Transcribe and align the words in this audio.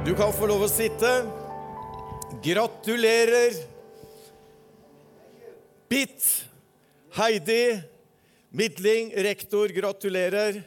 Du 0.00 0.14
kan 0.16 0.30
få 0.32 0.46
lov 0.48 0.62
å 0.64 0.68
sitte. 0.72 1.08
Gratulerer. 2.40 3.58
Bitt, 5.92 6.24
Heidi, 7.18 7.82
Midling, 8.48 9.10
rektor, 9.28 9.68
gratulerer. 9.76 10.62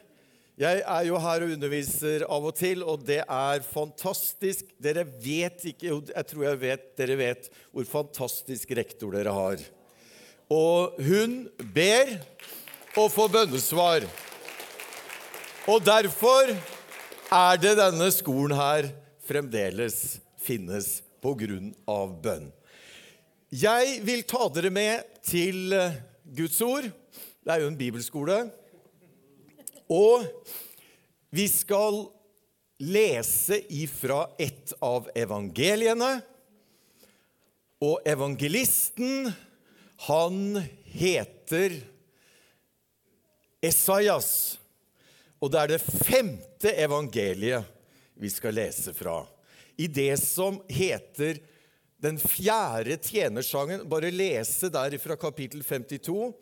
Jeg 0.62 0.86
er 0.86 1.10
jo 1.10 1.18
her 1.18 1.48
og 1.48 1.56
underviser 1.56 2.28
av 2.30 2.46
og 2.46 2.54
til, 2.62 2.86
og 2.86 3.02
det 3.10 3.24
er 3.26 3.66
fantastisk. 3.66 4.70
Dere 4.78 5.08
vet 5.26 5.66
ikke 5.74 5.90
jeg 5.98 6.30
tror 6.30 6.48
jeg 6.52 6.64
vet 6.68 6.88
dere 7.02 7.18
vet 7.26 7.52
hvor 7.74 7.90
fantastisk 7.90 8.78
rektor 8.78 9.18
dere 9.18 9.34
har. 9.34 9.68
Og 10.54 11.02
hun 11.10 11.40
ber 11.74 12.20
og 12.94 13.10
får 13.10 13.38
bønnesvar. 13.40 14.06
Og 15.66 15.82
derfor 15.82 16.54
er 17.34 17.64
det 17.66 17.80
denne 17.82 18.14
skolen 18.14 18.62
her 18.62 18.94
fremdeles 19.28 20.20
finnes 20.44 21.02
på 21.24 21.34
grunn 21.40 21.72
av 21.90 22.18
bønn. 22.24 22.50
Jeg 23.54 24.00
vil 24.04 24.24
ta 24.28 24.48
dere 24.52 24.72
med 24.74 25.22
til 25.24 25.76
eh, 25.78 26.00
Guds 26.36 26.58
ord. 26.66 26.88
Det 27.44 27.54
er 27.54 27.62
jo 27.62 27.70
en 27.70 27.80
bibelskole. 27.80 28.40
Og 29.94 30.26
vi 31.34 31.46
skal 31.52 32.02
lese 32.84 33.60
ifra 33.74 34.26
et 34.42 34.74
av 34.84 35.10
evangeliene. 35.16 36.16
Og 37.84 38.00
evangelisten, 38.08 39.30
han 40.08 40.40
heter 40.96 41.78
Esaias. 43.64 44.34
Og 45.44 45.52
det 45.52 45.62
er 45.62 45.74
det 45.76 45.84
femte 45.84 46.74
evangeliet 46.80 47.73
vi 48.20 48.30
skal 48.30 48.56
lese 48.58 48.94
fra. 48.96 49.22
I 49.78 49.88
det 49.88 50.18
som 50.22 50.62
heter 50.70 51.40
den 52.04 52.20
fjerde 52.20 52.98
tjenersangen. 53.00 53.86
Bare 53.90 54.12
lese 54.12 54.70
der 54.74 54.98
fra 55.00 55.16
kapittel 55.20 55.64
52, 55.64 56.34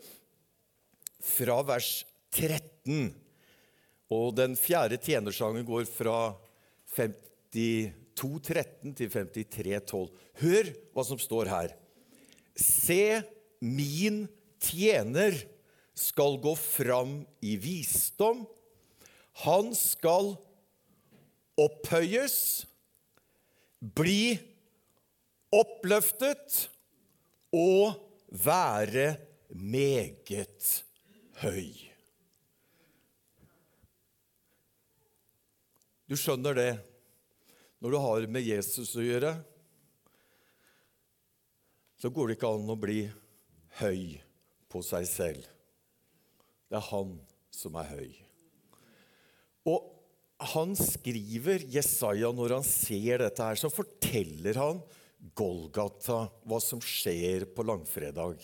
fra 1.22 1.62
vers 1.68 2.06
13. 2.34 3.12
Og 4.12 4.36
den 4.36 4.58
fjerde 4.60 4.98
tjenersangen 5.00 5.66
går 5.68 5.86
fra 5.88 6.34
52.13 6.98 8.96
til 8.98 9.14
53.12. 9.14 10.10
Hør 10.42 10.74
hva 10.92 11.04
som 11.08 11.20
står 11.22 11.46
her. 11.54 11.76
Se, 12.58 13.22
min 13.62 14.26
tjener 14.62 15.38
skal 15.98 16.40
gå 16.42 16.56
fram 16.58 17.22
i 17.46 17.56
visdom. 17.62 18.48
Han 19.46 19.76
skal 19.78 20.36
opphøyes, 21.60 22.66
bli 23.82 24.38
oppløftet 25.52 26.68
og 27.56 27.98
være 28.32 29.16
meget 29.50 30.84
høy. 31.42 31.72
Du 36.08 36.18
skjønner 36.20 36.56
det 36.58 36.72
når 37.82 37.94
du 37.94 37.98
har 38.04 38.28
med 38.28 38.44
Jesus 38.46 38.94
å 39.00 39.04
gjøre. 39.04 39.32
Så 42.02 42.10
går 42.12 42.28
det 42.28 42.36
ikke 42.38 42.52
an 42.52 42.74
å 42.74 42.80
bli 42.80 43.06
høy 43.80 44.20
på 44.72 44.82
seg 44.86 45.08
selv. 45.08 45.46
Det 46.68 46.80
er 46.80 46.90
han 46.92 47.16
som 47.54 47.76
er 47.80 47.90
høy. 47.92 48.12
Og 49.70 50.01
han 50.42 50.74
skriver, 50.78 51.64
Jesaja, 51.70 52.32
når 52.34 52.58
han 52.58 52.66
ser 52.66 53.22
dette 53.22 53.46
her, 53.46 53.60
så 53.60 53.70
forteller 53.70 54.58
han 54.58 54.82
Golgata, 55.38 56.26
hva 56.50 56.58
som 56.64 56.82
skjer 56.82 57.46
på 57.54 57.66
langfredag. 57.68 58.42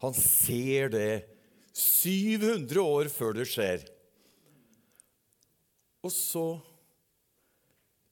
Han 0.00 0.14
ser 0.16 0.88
det 0.94 1.10
700 1.76 2.80
år 2.80 3.10
før 3.12 3.36
det 3.36 3.46
skjer. 3.50 3.84
Og 6.06 6.14
så 6.14 6.46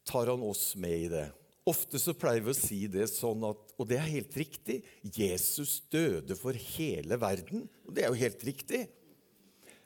tar 0.07 0.29
han 0.31 0.43
oss 0.45 0.75
med 0.79 1.07
i 1.07 1.11
det. 1.11 1.27
Ofte 1.67 1.99
så 1.99 2.15
pleier 2.15 2.45
vi 2.47 2.53
å 2.53 2.59
si 2.59 2.85
det 2.91 3.09
sånn 3.11 3.43
at 3.49 3.73
Og 3.77 3.89
det 3.91 3.97
er 3.99 4.07
helt 4.09 4.37
riktig. 4.39 4.79
Jesus 5.03 5.81
døde 5.93 6.37
for 6.39 6.57
hele 6.77 7.19
verden. 7.21 7.67
Og 7.85 7.97
det 7.97 8.05
er 8.05 8.13
jo 8.13 8.21
helt 8.23 8.45
riktig. 8.47 8.87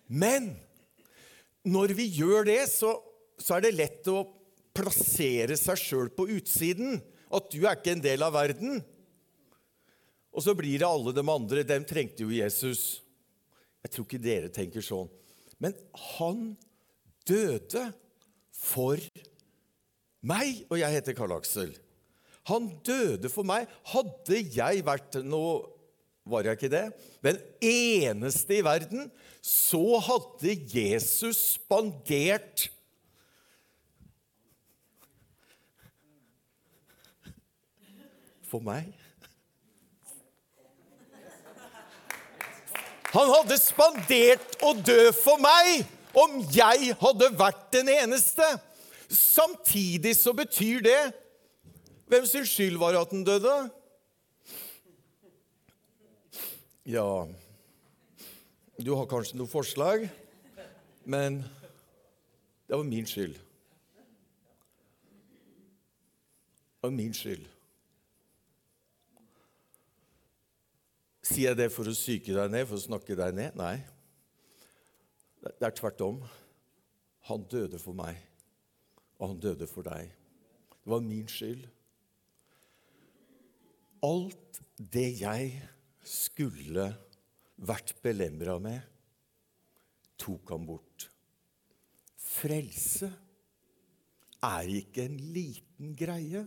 Men 0.07 0.53
når 1.67 1.95
vi 1.97 2.07
gjør 2.21 2.47
det, 2.47 2.61
så, 2.71 2.93
så 3.41 3.57
er 3.57 3.65
det 3.65 3.77
lett 3.77 4.11
å 4.13 4.23
plassere 4.77 5.57
seg 5.59 5.81
sjøl 5.81 6.11
på 6.15 6.29
utsiden. 6.37 7.01
At 7.31 7.51
du 7.53 7.63
er 7.65 7.79
ikke 7.79 7.95
en 7.95 8.05
del 8.05 8.25
av 8.27 8.35
verden. 8.35 8.81
Og 10.31 10.45
så 10.45 10.55
blir 10.59 10.79
det 10.81 10.89
alle 10.89 11.15
de 11.15 11.25
andre. 11.25 11.67
Dem 11.67 11.87
trengte 11.89 12.27
jo 12.27 12.35
Jesus. 12.35 13.01
Jeg 13.83 13.95
tror 13.95 14.07
ikke 14.07 14.23
dere 14.23 14.53
tenker 14.53 14.85
sånn. 14.85 15.11
Men 15.61 15.77
han 16.17 16.55
døde 17.29 17.91
for 18.61 19.01
meg, 20.21 20.65
og 20.69 20.81
jeg 20.81 20.97
heter 20.99 21.17
Karl 21.17 21.39
Aksel. 21.39 21.73
Han 22.51 22.69
døde 22.87 23.31
for 23.33 23.47
meg. 23.47 23.69
Hadde 23.93 24.41
jeg 24.53 24.85
vært 24.87 25.21
Nå 25.25 25.45
var 26.31 26.47
jeg 26.47 26.59
ikke 26.59 26.73
det. 26.73 26.87
Den 27.25 27.39
eneste 27.65 28.59
i 28.59 28.65
verden, 28.65 29.09
så 29.43 29.99
hadde 30.05 30.57
Jesus 30.73 31.57
spandert 31.57 32.69
For 38.51 38.63
meg. 38.67 38.91
Han 43.11 43.31
hadde 43.31 43.59
spandert 43.59 44.57
å 44.63 44.73
dø 44.87 45.11
for 45.15 45.39
meg 45.43 45.87
om 46.19 46.39
jeg 46.55 46.95
hadde 46.99 47.31
vært 47.39 47.65
den 47.75 47.91
eneste. 47.91 48.47
Samtidig 49.11 50.15
så 50.19 50.35
betyr 50.37 50.85
det 50.87 51.01
Hvem 52.11 52.27
sin 52.27 52.47
skyld 52.47 52.79
var 52.79 52.97
at 52.99 53.11
han 53.11 53.25
døde? 53.27 53.55
Ja 56.87 57.27
Du 58.79 58.95
har 58.95 59.07
kanskje 59.11 59.39
noe 59.39 59.51
forslag, 59.51 60.09
men 61.05 61.43
det 62.67 62.79
var 62.79 62.87
min 62.87 63.07
skyld. 63.07 63.35
Det 66.79 66.87
var 66.87 66.95
min 66.95 67.15
skyld. 67.15 67.50
Sier 71.31 71.53
jeg 71.53 71.59
det 71.61 71.69
for 71.71 71.87
å 71.87 71.95
syke 71.95 72.35
deg 72.35 72.51
ned, 72.51 72.65
for 72.67 72.75
å 72.75 72.83
snakke 72.83 73.15
deg 73.15 73.37
ned? 73.37 73.55
Nei. 73.59 73.77
Det 75.45 75.63
er 75.63 75.75
tvert 75.79 76.03
om. 76.03 76.17
Han 77.29 77.45
døde 77.47 77.79
for 77.79 77.95
meg, 77.95 78.19
og 79.21 79.31
han 79.31 79.43
døde 79.45 79.69
for 79.71 79.87
deg. 79.87 80.11
Det 80.75 80.91
var 80.91 81.05
min 81.05 81.29
skyld. 81.31 81.69
Alt 84.03 84.59
det 84.81 85.07
jeg 85.21 85.53
skulle 86.03 86.89
vært 87.61 87.95
belemra 88.03 88.57
med, 88.59 88.83
tok 90.19 90.51
han 90.51 90.67
bort. 90.67 91.07
Frelse 92.19 93.13
er 94.51 94.75
ikke 94.81 95.07
en 95.07 95.19
liten 95.31 95.95
greie. 95.95 96.43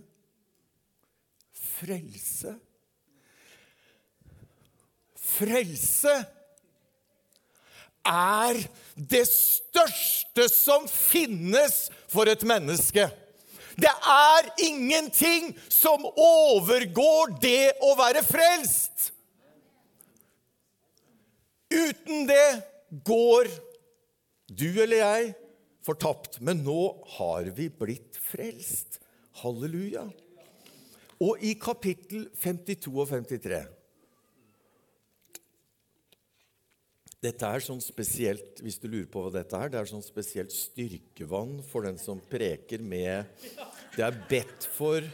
Frelse 1.54 2.58
Frelse 5.34 6.14
er 8.04 8.60
det 8.96 9.24
største 9.30 10.48
som 10.52 10.88
finnes 10.92 11.88
for 12.12 12.30
et 12.30 12.44
menneske. 12.48 13.08
Det 13.80 13.90
er 13.90 14.50
ingenting 14.68 15.54
som 15.72 16.04
overgår 16.06 17.38
det 17.42 17.74
å 17.82 17.94
være 17.98 18.22
frelst. 18.26 19.10
Uten 21.74 22.28
det 22.30 22.50
går 23.08 23.50
du 24.54 24.68
eller 24.84 25.00
jeg 25.00 25.32
fortapt. 25.86 26.38
Men 26.42 26.62
nå 26.66 26.82
har 27.18 27.50
vi 27.58 27.70
blitt 27.74 28.20
frelst. 28.22 29.00
Halleluja. 29.42 30.06
Og 31.24 31.42
i 31.42 31.56
kapittel 31.58 32.28
52 32.44 32.94
og 32.94 33.10
53 33.10 33.64
Dette 37.24 37.48
er 37.48 37.64
sånn 37.64 37.82
spesielt, 37.84 38.60
Hvis 38.60 38.80
du 38.82 38.90
lurer 38.90 39.08
på 39.12 39.24
hva 39.24 39.32
dette 39.32 39.56
er, 39.56 39.72
det 39.72 39.80
er 39.80 39.90
sånn 39.90 40.04
spesielt 40.04 40.52
styrkevann 40.52 41.62
for 41.70 41.88
den 41.88 42.00
som 42.02 42.20
preker 42.20 42.84
med 42.84 43.30
Det 43.96 44.04
er 44.04 44.18
bedt 44.30 44.68
for 44.76 45.08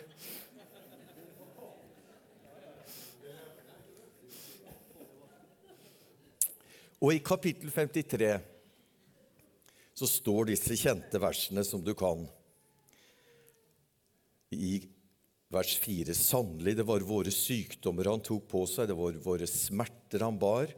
Og 6.99 7.13
i 7.15 7.21
kapittel 7.23 7.69
53 7.71 8.33
så 9.95 10.07
står 10.07 10.49
disse 10.49 10.75
kjente 10.75 11.19
versene 11.21 11.63
som 11.63 11.79
du 11.83 11.93
kan. 11.95 12.25
i 14.51 14.81
vers 15.53 15.77
4.: 15.79 16.13
Sannelig, 16.17 16.75
det 16.75 16.85
var 16.87 17.05
våre 17.07 17.31
sykdommer 17.31 18.09
han 18.11 18.23
tok 18.25 18.49
på 18.51 18.65
seg, 18.67 18.89
det 18.89 18.97
var 18.97 19.15
våre 19.23 19.47
smerter 19.47 20.25
han 20.25 20.39
bar, 20.41 20.73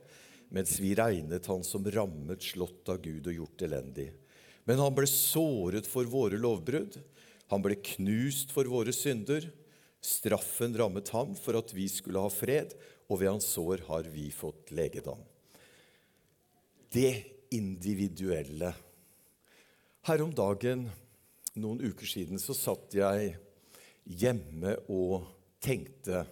mens 0.51 0.75
vi 0.83 0.93
regnet 0.99 1.47
han 1.47 1.63
som 1.63 1.85
rammet, 1.87 2.43
slått 2.43 2.89
av 2.91 2.99
Gud 3.03 3.29
og 3.31 3.37
gjort 3.37 3.63
elendig. 3.67 4.11
Men 4.67 4.81
han 4.83 4.93
ble 4.95 5.07
såret 5.09 5.87
for 5.89 6.07
våre 6.11 6.39
lovbrudd, 6.39 6.99
han 7.51 7.63
ble 7.63 7.75
knust 7.83 8.53
for 8.55 8.67
våre 8.71 8.93
synder. 8.95 9.49
Straffen 10.01 10.75
rammet 10.79 11.11
ham 11.11 11.33
for 11.35 11.57
at 11.59 11.73
vi 11.75 11.87
skulle 11.91 12.21
ha 12.23 12.31
fred, 12.31 12.71
og 13.11 13.19
ved 13.19 13.33
hans 13.33 13.49
sår 13.51 13.83
har 13.89 14.07
vi 14.11 14.29
fått 14.31 14.71
legedom. 14.75 15.19
Det 16.91 17.11
individuelle. 17.51 18.71
Her 20.07 20.23
om 20.23 20.31
dagen, 20.35 20.87
noen 21.59 21.83
uker 21.83 22.07
siden, 22.07 22.39
så 22.39 22.55
satt 22.55 22.95
jeg 22.95 23.35
hjemme 24.07 24.77
og 24.91 25.27
tenkte 25.63 26.25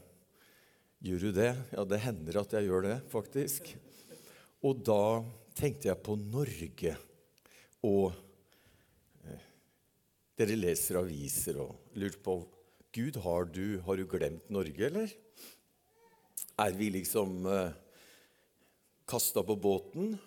Gjør 1.00 1.30
du 1.30 1.30
det? 1.32 1.52
Ja, 1.72 1.86
det 1.88 2.02
hender 2.04 2.42
at 2.42 2.52
jeg 2.52 2.68
gjør 2.68 2.84
det, 2.84 2.96
faktisk. 3.08 3.70
Og 4.66 4.82
da 4.84 5.24
tenkte 5.56 5.88
jeg 5.88 6.04
på 6.04 6.18
Norge. 6.20 6.96
Og 7.88 8.12
eh, 9.24 9.46
dere 10.40 10.58
leser 10.60 11.00
aviser 11.00 11.62
og 11.64 11.96
lurer 11.96 12.20
på 12.24 12.42
Gud, 12.96 13.20
har 13.24 13.46
du, 13.54 13.80
har 13.86 14.00
du 14.00 14.08
glemt 14.10 14.50
Norge, 14.52 14.82
eller? 14.90 15.12
Er 16.60 16.74
vi 16.76 16.90
liksom 16.92 17.46
eh, 17.48 17.76
kasta 19.08 19.46
på 19.46 19.56
båten? 19.56 20.18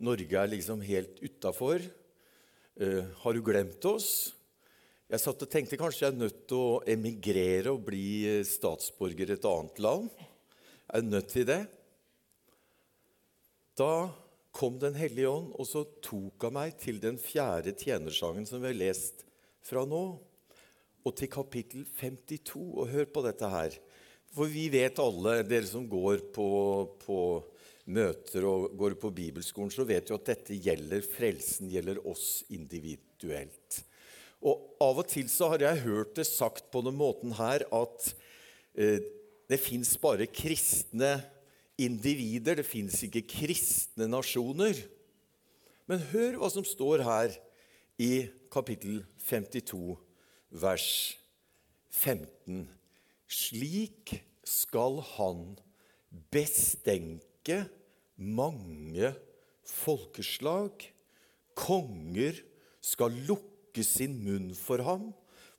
Norge 0.00 0.38
er 0.40 0.52
liksom 0.54 0.80
helt 0.86 1.18
utafor. 1.20 1.82
Eh, 2.80 3.04
har 3.20 3.36
du 3.36 3.42
glemt 3.44 3.84
oss? 3.84 4.30
Jeg 5.10 5.20
satt 5.20 5.42
og 5.44 5.50
tenkte 5.50 5.76
kanskje 5.76 6.06
jeg 6.06 6.14
er 6.14 6.22
nødt 6.22 6.40
til 6.48 6.62
å 6.62 6.80
emigrere 6.88 7.74
og 7.74 7.84
bli 7.90 8.06
eh, 8.30 8.46
statsborger 8.46 9.34
i 9.34 9.36
et 9.36 9.50
annet 9.50 9.82
land. 9.84 10.08
Jeg 10.16 11.02
Er 11.02 11.10
nødt 11.10 11.28
til 11.34 11.44
det? 11.50 11.60
Da 13.78 14.10
kom 14.50 14.78
Den 14.82 14.96
hellige 14.98 15.30
ånd, 15.30 15.52
og 15.54 15.66
så 15.68 15.84
tok 16.02 16.42
han 16.48 16.56
meg 16.56 16.74
til 16.80 16.98
den 17.02 17.20
fjerde 17.22 17.70
tjenersangen 17.78 18.48
som 18.48 18.62
vi 18.62 18.72
har 18.72 18.80
lest 18.80 19.22
fra 19.62 19.84
nå, 19.86 20.02
og 21.06 21.14
til 21.16 21.30
kapittel 21.30 21.86
52. 21.96 22.58
Og 22.58 22.90
hør 22.90 23.06
på 23.14 23.22
dette 23.24 23.48
her. 23.48 23.76
For 24.34 24.50
vi 24.50 24.66
vet 24.72 24.98
alle, 25.02 25.40
dere 25.46 25.66
som 25.66 25.86
går 25.90 26.26
på, 26.34 26.48
på 27.02 27.18
møter 27.90 28.46
og 28.46 28.74
går 28.78 28.96
på 29.00 29.12
bibelskolen, 29.14 29.72
så 29.72 29.86
vet 29.88 30.10
jo 30.10 30.18
at 30.18 30.28
dette 30.28 30.58
gjelder 30.58 31.06
frelsen, 31.06 31.70
gjelder 31.70 32.02
oss 32.10 32.42
individuelt. 32.52 33.80
Og 34.40 34.66
Av 34.80 35.02
og 35.02 35.08
til 35.10 35.28
så 35.28 35.50
har 35.52 35.64
jeg 35.66 35.84
hørt 35.84 36.14
det 36.16 36.26
sagt 36.28 36.70
på 36.72 36.82
den 36.84 36.96
måten 36.96 37.34
her 37.36 37.66
at 37.76 38.12
eh, 38.74 39.02
det 39.50 39.58
fins 39.60 39.96
bare 40.00 40.28
kristne 40.30 41.18
individer, 41.80 42.58
det 42.60 42.66
fins 42.68 43.00
ikke 43.06 43.26
kristne 43.28 44.08
nasjoner. 44.10 44.78
Men 45.90 46.04
hør 46.12 46.38
hva 46.40 46.50
som 46.52 46.66
står 46.66 47.04
her 47.06 47.34
i 48.00 48.28
kapittel 48.52 49.02
52, 49.26 49.96
vers 50.62 50.90
15. 51.90 52.64
Slik 53.30 54.14
skal 54.46 55.00
han 55.16 55.44
bestenke 56.34 57.64
mange 58.16 59.12
folkeslag. 59.66 60.86
Konger 61.58 62.38
skal 62.82 63.14
lukke 63.28 63.84
sin 63.86 64.16
munn 64.24 64.52
for 64.56 64.82
ham. 64.86 65.10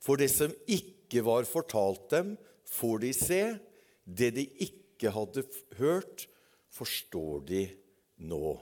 For 0.02 0.18
det 0.18 0.32
som 0.32 0.52
ikke 0.66 1.22
var 1.24 1.46
fortalt 1.48 2.08
dem, 2.12 2.34
får 2.66 3.04
de 3.04 3.12
se. 3.16 3.42
Det 4.04 4.32
de 4.34 4.46
ikke 4.64 4.81
hadde 5.10 5.42
hørt, 5.78 6.26
forstår 6.72 7.42
de 7.48 7.62
nå. 8.22 8.54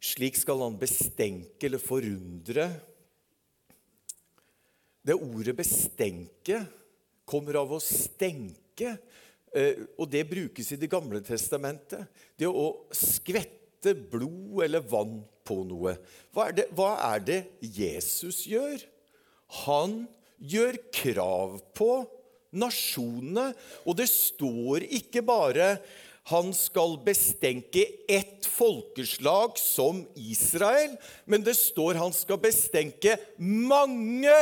Slik 0.00 0.38
skal 0.40 0.62
han 0.64 0.78
bestenke 0.80 1.68
eller 1.68 1.82
forundre. 1.82 2.70
Det 5.04 5.16
ordet 5.16 5.56
'bestenke' 5.56 6.66
kommer 7.24 7.60
av 7.60 7.72
å 7.72 7.80
stenke, 7.80 8.98
eh, 9.54 9.74
og 9.98 10.10
det 10.10 10.28
brukes 10.28 10.72
i 10.72 10.76
Det 10.76 10.90
gamle 10.90 11.20
testamentet. 11.20 12.06
Det 12.36 12.46
å 12.46 12.86
skvette 12.92 13.94
blod 13.94 14.64
eller 14.64 14.80
vann 14.80 15.24
på 15.44 15.64
noe. 15.64 15.96
Hva 16.32 16.48
er, 16.48 16.52
det, 16.52 16.66
hva 16.76 16.90
er 17.14 17.20
det 17.24 17.40
Jesus 17.60 18.46
gjør? 18.46 18.82
Han 19.66 20.06
gjør 20.38 20.78
krav 20.92 21.60
på 21.74 22.06
nasjonene, 22.52 23.50
og 23.86 23.98
det 24.00 24.08
står 24.10 24.86
ikke 25.00 25.22
bare 25.26 25.74
han 26.30 26.52
skal 26.54 26.98
bestenke 27.02 27.82
ett 28.10 28.46
folkeslag 28.46 29.56
som 29.58 30.02
Israel, 30.14 30.94
men 31.24 31.42
det 31.46 31.56
står 31.58 31.98
han 31.98 32.14
skal 32.14 32.38
bestenke 32.42 33.16
mange 33.40 34.34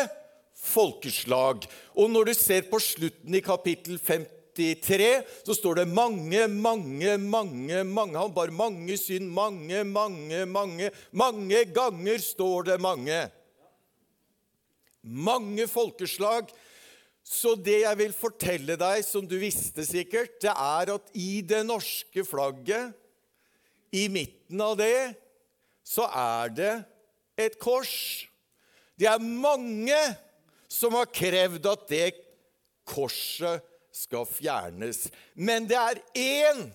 folkeslag. 0.59 1.65
Og 1.97 2.11
når 2.13 2.29
du 2.29 2.35
ser 2.37 2.67
på 2.69 2.81
slutten 2.83 3.39
i 3.39 3.45
kapittel 3.45 3.97
53, 4.03 5.09
så 5.47 5.55
står 5.57 5.81
det 5.81 5.89
mange, 5.89 6.49
mange, 6.51 7.17
mange, 7.17 7.83
mange 7.87 8.19
Han 8.19 8.35
bar 8.35 8.51
mange 8.51 8.99
synd. 8.99 9.31
Mange, 9.31 9.85
mange, 9.85 10.45
mange. 10.47 10.91
Mange 11.13 11.65
ganger 11.73 12.19
står 12.19 12.73
det 12.73 12.81
mange. 12.83 13.21
Mange 15.03 15.69
folkeslag. 15.71 16.51
Så 17.29 17.53
det 17.61 17.83
jeg 17.83 17.99
vil 18.01 18.15
fortelle 18.17 18.79
deg, 18.81 19.03
som 19.05 19.27
du 19.29 19.37
visste 19.41 19.85
sikkert, 19.85 20.39
det 20.41 20.53
er 20.53 20.95
at 20.95 21.11
i 21.13 21.43
det 21.45 21.61
norske 21.69 22.25
flagget, 22.25 22.95
i 23.93 24.05
midten 24.13 24.61
av 24.61 24.75
det, 24.77 25.17
så 25.85 26.05
er 26.13 26.51
det 26.53 26.73
et 27.41 27.55
kors. 27.61 28.29
Det 29.01 29.09
er 29.09 29.23
mange 29.23 29.97
som 30.69 30.97
har 30.97 31.09
krevd 31.09 31.69
at 31.71 31.87
det 31.89 32.09
korset 32.89 33.65
skal 33.95 34.29
fjernes. 34.29 35.07
Men 35.37 35.69
det 35.69 35.79
er 35.79 36.03
én 36.21 36.67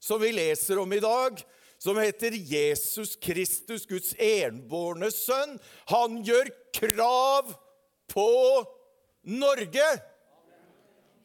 som 0.00 0.20
vi 0.20 0.34
leser 0.36 0.80
om 0.80 0.92
i 0.92 1.00
dag, 1.00 1.40
som 1.80 2.00
heter 2.00 2.36
Jesus 2.36 3.16
Kristus, 3.20 3.84
Guds 3.88 4.14
enbårne 4.20 5.10
sønn. 5.12 5.58
Han 5.92 6.22
gjør 6.24 6.52
krav 6.76 7.52
på 8.12 8.28
Norge 9.24 9.86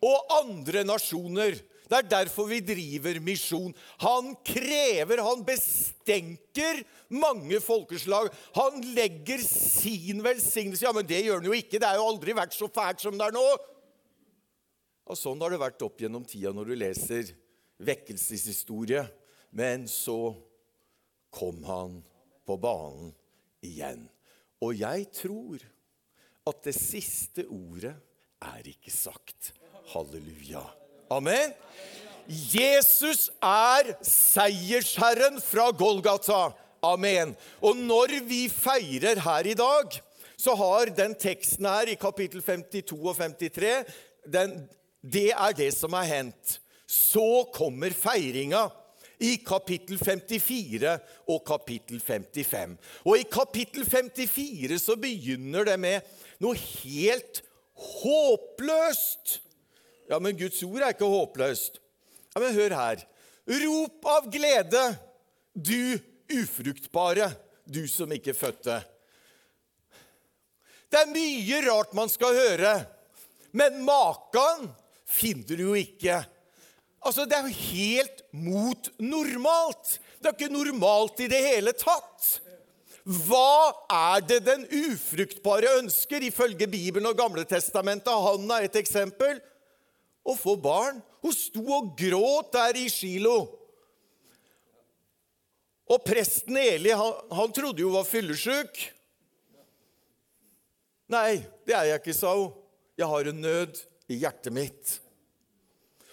og 0.05 0.31
andre 0.39 0.85
nasjoner. 0.87 1.57
Det 1.89 1.97
er 1.97 2.09
derfor 2.11 2.45
vi 2.51 2.59
driver 2.61 3.17
misjon. 3.25 3.73
Han 4.03 4.35
krever, 4.45 5.23
han 5.25 5.41
bestenker 5.45 6.83
mange 7.09 7.57
folkeslag. 7.63 8.29
Han 8.59 8.83
legger 8.93 9.41
sin 9.41 10.21
velsignelse 10.23 10.85
Ja, 10.85 10.93
men 10.93 11.07
det 11.09 11.23
gjør 11.25 11.41
han 11.41 11.49
jo 11.49 11.57
ikke. 11.57 11.81
Det 11.81 11.89
er 11.89 11.97
jo 11.97 12.05
aldri 12.11 12.37
vært 12.37 12.53
så 12.53 12.69
fælt 12.69 13.01
som 13.01 13.17
det 13.17 13.25
er 13.25 13.35
nå. 13.35 13.45
Og 15.09 15.17
Sånn 15.17 15.41
har 15.41 15.49
det 15.49 15.63
vært 15.63 15.81
opp 15.81 16.03
gjennom 16.03 16.27
tida 16.29 16.53
når 16.53 16.69
du 16.69 16.75
leser 16.77 17.33
vekkelseshistorie. 17.81 19.07
Men 19.57 19.87
så 19.89 20.35
kom 21.33 21.63
han 21.65 21.97
på 22.45 22.57
banen 22.61 23.09
igjen. 23.65 24.05
Og 24.61 24.77
jeg 24.77 25.09
tror 25.15 25.65
at 26.49 26.63
det 26.67 26.75
siste 26.77 27.45
ordet 27.47 27.95
er 28.41 28.69
ikke 28.69 28.91
sagt. 28.93 29.53
Halleluja. 29.93 30.63
Amen. 31.11 31.53
Jesus 32.29 33.29
er 33.41 33.95
seiersherren 34.05 35.39
fra 35.41 35.71
Golgata. 35.73 36.51
Amen. 36.85 37.33
Og 37.61 37.77
når 37.77 38.19
vi 38.29 38.43
feirer 38.53 39.19
her 39.25 39.49
i 39.49 39.57
dag, 39.57 39.97
så 40.39 40.53
har 40.55 40.93
den 40.95 41.15
teksten 41.19 41.67
her 41.67 41.89
i 41.91 41.97
kapittel 41.99 42.43
52 42.45 42.93
og 43.01 43.17
53 43.17 43.89
den, 44.29 44.53
det 45.01 45.31
er 45.33 45.55
det 45.57 45.71
som 45.75 45.95
er 45.97 46.07
hendt. 46.07 46.59
Så 46.89 47.45
kommer 47.53 47.93
feiringa 47.93 48.67
i 49.19 49.35
kapittel 49.43 49.99
54 49.99 50.95
og 51.27 51.43
kapittel 51.47 51.99
55. 52.01 52.77
Og 53.05 53.19
i 53.19 53.27
kapittel 53.27 53.85
54 53.85 54.79
så 54.79 54.95
begynner 54.99 55.67
det 55.67 55.77
med 55.79 56.07
noe 56.39 56.55
helt 56.55 57.41
håpløst. 57.79 59.39
Ja, 60.09 60.19
men 60.23 60.37
Guds 60.39 60.61
ord 60.65 60.81
er 60.81 60.95
ikke 60.95 61.09
håpløst. 61.09 61.81
Ja, 62.33 62.41
Men 62.41 62.55
hør 62.55 62.75
her. 62.77 63.03
Rop 63.49 64.05
av 64.05 64.29
glede, 64.31 64.83
du 65.53 65.99
ufruktbare, 66.29 67.31
du 67.65 67.87
som 67.89 68.11
ikke 68.13 68.33
fødte. 68.37 68.79
Det 70.89 70.99
er 71.01 71.11
mye 71.13 71.61
rart 71.65 71.93
man 71.97 72.09
skal 72.09 72.37
høre, 72.37 72.73
men 73.51 73.81
maken 73.85 74.69
finner 75.09 75.57
du 75.57 75.69
jo 75.69 75.75
ikke. 75.77 76.21
Altså, 77.05 77.25
Det 77.25 77.37
er 77.37 77.47
jo 77.47 77.55
helt 77.71 78.23
mot 78.31 78.89
normalt. 78.99 79.99
Det 80.19 80.27
er 80.27 80.35
ikke 80.35 80.51
normalt 80.53 81.19
i 81.23 81.29
det 81.31 81.39
hele 81.43 81.73
tatt. 81.73 82.39
Hva 83.09 83.71
er 83.89 84.25
det 84.27 84.41
den 84.45 84.65
ufruktbare 84.67 85.79
ønsker? 85.79 86.21
Ifølge 86.27 86.67
Bibelen 86.67 87.07
og 87.09 87.17
Gamletestamentet, 87.17 88.11
Hanna 88.11 88.59
er 88.59 88.67
et 88.67 88.75
eksempel. 88.81 89.39
Å 90.27 90.35
få 90.37 90.57
barn. 90.59 90.99
Hun 91.23 91.33
sto 91.33 91.63
og 91.79 91.95
gråt 91.97 92.51
der 92.53 92.77
i 92.77 92.85
Shilo. 92.91 93.37
Og 95.89 96.03
presten 96.05 96.59
Eli, 96.61 96.91
han, 96.93 97.15
han 97.33 97.53
trodde 97.55 97.81
jo 97.81 97.95
var 97.95 98.05
fyllesyk. 98.05 98.77
Nei, 101.09 101.39
det 101.65 101.73
er 101.73 101.87
jeg 101.89 102.03
ikke, 102.03 102.13
sa 102.13 102.35
hun. 102.37 102.51
Jeg 102.99 103.09
har 103.09 103.29
en 103.31 103.41
nød 103.41 103.79
i 104.11 104.19
hjertet 104.21 104.53
mitt. 104.53 104.99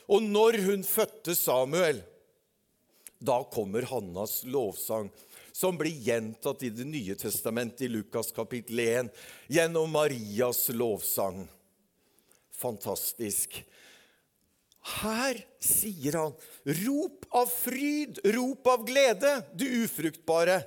Og 0.07 0.23
når 0.23 0.61
hun 0.67 0.85
fødte 0.87 1.35
Samuel, 1.35 2.03
da 3.19 3.41
kommer 3.51 3.87
Hannas 3.89 4.43
lovsang, 4.47 5.09
som 5.57 5.79
blir 5.81 5.95
gjentatt 6.05 6.63
i 6.67 6.71
Det 6.71 6.85
nye 6.85 7.17
testamentet 7.19 7.87
i 7.87 7.93
Lukas 7.95 8.29
kapittel 8.37 8.83
1 8.83 9.09
gjennom 9.49 9.91
Marias 9.91 10.67
lovsang. 10.69 11.47
Fantastisk. 12.53 13.57
Her 15.01 15.41
sier 15.59 16.15
han, 16.21 16.35
'Rop 16.63 17.27
av 17.35 17.51
fryd, 17.51 18.21
rop 18.37 18.69
av 18.71 18.85
glede, 18.87 19.33
du 19.57 19.67
ufruktbare', 19.83 20.63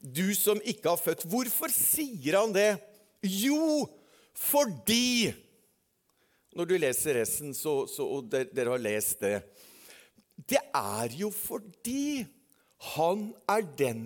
du 0.00 0.34
som 0.34 0.60
ikke 0.60 0.90
har 0.92 1.00
født. 1.00 1.24
Hvorfor 1.24 1.72
sier 1.72 2.36
han 2.40 2.52
det? 2.52 2.76
Jo, 3.22 3.88
fordi 4.34 5.32
Når 6.58 6.66
du 6.66 6.74
leser 6.74 7.20
resten, 7.20 7.52
så, 7.54 7.84
så, 7.86 8.02
og 8.02 8.32
dere, 8.32 8.48
dere 8.50 8.72
har 8.74 8.82
lest 8.82 9.20
det 9.22 9.36
Det 10.50 10.58
er 10.74 11.14
jo 11.14 11.30
fordi 11.34 12.26
han 12.94 13.28
er 13.50 13.62
den 13.78 14.02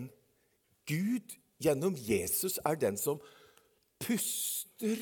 Gud 0.88 1.32
gjennom 1.62 1.96
Jesus 1.96 2.58
er 2.66 2.76
den 2.76 2.98
som 3.00 3.20
puster 4.02 5.00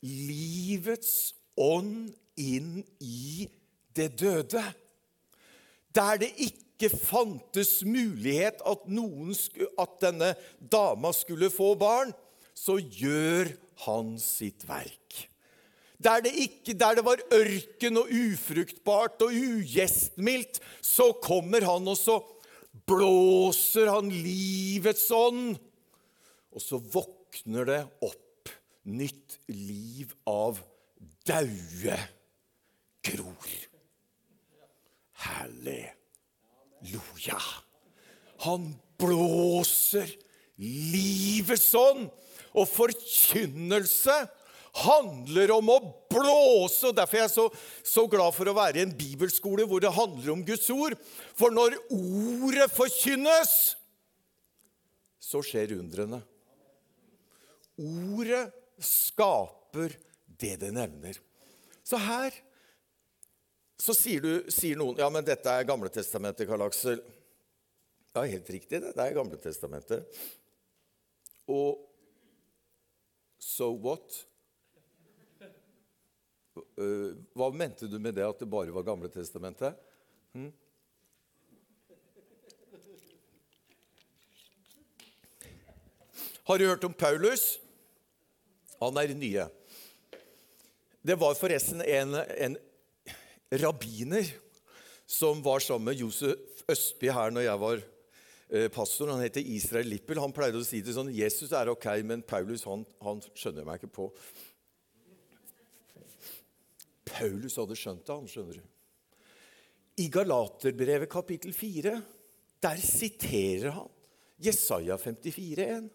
livets 0.00 1.34
ånd 1.58 2.12
inn 2.38 2.84
i 3.02 3.48
det 3.98 4.12
døde. 4.20 4.62
Der 5.92 6.20
det 6.22 6.30
ikke 6.38 6.92
fantes 6.92 7.80
mulighet 7.82 8.62
at, 8.62 8.86
noen, 8.86 9.34
at 9.74 9.96
denne 10.04 10.34
dama 10.60 11.10
skulle 11.16 11.50
få 11.50 11.72
barn, 11.80 12.14
så 12.54 12.78
gjør 12.78 13.50
han 13.88 14.14
sitt 14.22 14.68
verk. 14.68 15.26
Der 15.98 16.20
det, 16.22 16.30
ikke, 16.38 16.76
der 16.78 16.94
det 16.94 17.04
var 17.04 17.18
ørken 17.34 17.98
og 17.98 18.10
ufruktbart 18.14 19.22
og 19.26 19.34
ugjestmildt, 19.34 20.60
så 20.82 21.10
kommer 21.22 21.64
han, 21.66 21.88
og 21.90 21.98
så 21.98 22.20
blåser 22.86 23.90
han 23.90 24.12
livets 24.12 25.08
ånd. 25.10 25.58
Og 26.54 26.62
så 26.62 26.78
våkner 26.78 27.66
det 27.66 27.80
opp 28.06 28.52
nytt 28.88 29.40
liv 29.50 30.14
av 30.30 30.62
daue 31.28 31.98
gror. 33.04 33.50
Halleluja. 35.26 37.42
Han 38.46 38.70
blåser 39.02 40.14
livets 40.62 41.72
ånd. 41.74 42.06
Og 42.58 42.64
forkynnelse 42.70 44.14
handler 44.82 45.52
om 45.56 45.70
å 45.72 45.78
blåse. 46.10 46.90
og 46.90 46.96
Derfor 46.96 47.18
er 47.18 47.24
jeg 47.26 47.34
så, 47.34 47.46
så, 47.82 48.06
glad 48.10 48.34
for 48.36 48.50
å 48.50 48.56
være 48.56 48.80
i 48.80 48.86
en 48.86 48.96
bibelskole 48.96 49.66
hvor 49.68 49.82
det 49.84 49.94
handler 49.94 50.34
om 50.34 50.44
Guds 50.46 50.68
ord. 50.74 50.96
For 51.38 51.54
når 51.54 51.78
ordet 51.94 52.68
forkynnes, 52.74 53.54
så 55.28 55.42
skjer 55.44 55.76
undrene. 55.78 56.22
Ordet 57.78 58.48
skaper 58.82 59.94
det 60.38 60.56
det 60.62 60.72
nevner. 60.74 61.18
Så 61.86 62.00
her 62.00 62.34
så 63.78 63.94
sier, 63.94 64.24
du, 64.24 64.50
sier 64.50 64.78
noen 64.78 64.98
ja, 64.98 65.06
men 65.12 65.22
dette 65.26 65.52
er 65.52 65.66
Gamletestamentet, 65.68 66.48
Karl 66.48 66.64
Aksel. 66.66 66.98
Ja, 68.10 68.24
helt 68.24 68.48
riktig. 68.50 68.80
Det, 68.82 68.90
det 68.96 69.04
er 69.04 69.14
Gamletestamentet. 69.14 70.18
Og 71.48 71.78
so 73.38 73.70
what? 73.78 74.24
Hva 77.36 77.50
mente 77.54 77.88
du 77.90 77.98
med 78.02 78.16
det 78.18 78.26
at 78.26 78.40
det 78.40 78.48
bare 78.50 78.74
var 78.74 78.86
Gamletestamentet? 78.86 79.76
Hm? 80.36 80.50
Har 86.48 86.58
du 86.58 86.64
hørt 86.64 86.84
om 86.84 86.94
Paulus? 86.96 87.58
Han 88.80 88.96
er 88.96 89.12
nye. 89.12 89.44
Det 91.04 91.16
var 91.20 91.36
forresten 91.36 91.82
en, 91.84 92.14
en 92.14 92.56
rabbiner 93.52 94.30
som 95.08 95.42
var 95.44 95.60
sammen 95.60 95.90
med 95.90 96.00
Josef 96.00 96.64
Østby 96.68 97.08
her 97.12 97.32
når 97.32 97.46
jeg 97.46 97.60
var 97.62 97.82
eh, 97.82 98.68
pastor. 98.72 99.12
Han 99.12 99.22
heter 99.24 99.44
Israel 99.44 99.88
Lippel. 99.88 100.20
Han 100.20 100.34
pleide 100.36 100.60
å 100.60 100.64
si 100.64 100.82
det 100.84 100.96
sånn 100.96 101.12
Jesus 101.12 101.52
er 101.52 101.70
ok, 101.72 101.86
men 102.04 102.24
Paulus 102.24 102.66
han, 102.68 102.84
han 103.04 103.22
skjønner 103.32 103.68
meg 103.68 103.80
ikke 103.80 103.94
på. 104.00 104.08
Paulus 107.12 107.58
hadde 107.60 107.76
skjønt 107.78 108.04
det, 108.06 108.14
han, 108.14 108.28
skjønner 108.30 108.60
du. 108.60 108.64
I 109.98 110.06
Galaterbrevet 110.14 111.10
kapittel 111.10 111.54
4 111.56 111.94
der 112.62 112.80
siterer 112.82 113.74
han 113.76 113.90
Jesaja 114.42 114.96
54,1. 114.98 115.88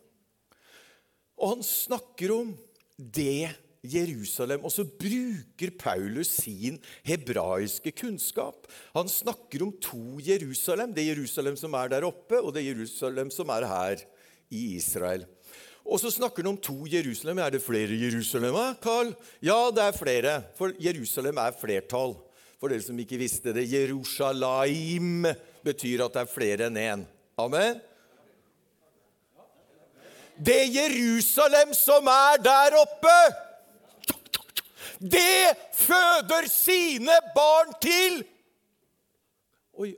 Og 1.40 1.56
han 1.56 1.64
snakker 1.66 2.32
om 2.36 2.54
det 2.98 3.52
Jerusalem. 3.84 4.64
Og 4.64 4.72
så 4.72 4.86
bruker 4.88 5.74
Paulus 5.80 6.32
sin 6.40 6.80
hebraiske 7.04 7.92
kunnskap. 8.00 8.68
Han 8.96 9.12
snakker 9.12 9.66
om 9.66 9.74
to 9.84 10.20
Jerusalem. 10.24 10.96
Det 10.96 11.08
Jerusalem 11.10 11.60
som 11.60 11.76
er 11.80 11.92
der 11.92 12.08
oppe, 12.08 12.40
og 12.40 12.54
det 12.56 12.66
Jerusalem 12.68 13.32
som 13.34 13.52
er 13.52 13.68
her 13.68 14.06
i 14.54 14.64
Israel. 14.78 15.26
Og 15.84 16.00
så 16.00 16.12
snakker 16.12 16.44
han 16.44 16.54
om 16.54 16.60
to 16.60 16.86
Jerusalem. 16.88 17.42
Er 17.44 17.56
det 17.56 17.64
flere 17.64 17.98
Jerusalem, 18.00 18.56
Carl? 18.82 19.14
Ja, 19.44 19.70
det 19.72 19.84
er 19.84 19.98
flere. 19.98 20.36
For 20.58 20.72
Jerusalem 20.80 21.38
er 21.44 21.58
flertall. 21.60 22.16
For 22.60 22.72
dere 22.72 22.84
som 22.86 23.00
ikke 23.00 23.20
visste 23.20 23.52
det. 23.56 23.68
Jerusalem 23.68 25.26
betyr 25.64 26.06
at 26.06 26.16
det 26.16 26.24
er 26.24 26.32
flere 26.32 26.70
enn 26.70 26.80
én. 26.80 27.04
Amen? 27.38 27.82
Det 30.40 30.62
Jerusalem 30.72 31.76
som 31.78 32.08
er 32.10 32.40
der 32.42 32.80
oppe 32.80 33.18
det 35.04 35.58
føder 35.76 36.48
sine 36.48 37.16
barn 37.36 37.74
til 37.84 38.22
Oi, 39.74 39.90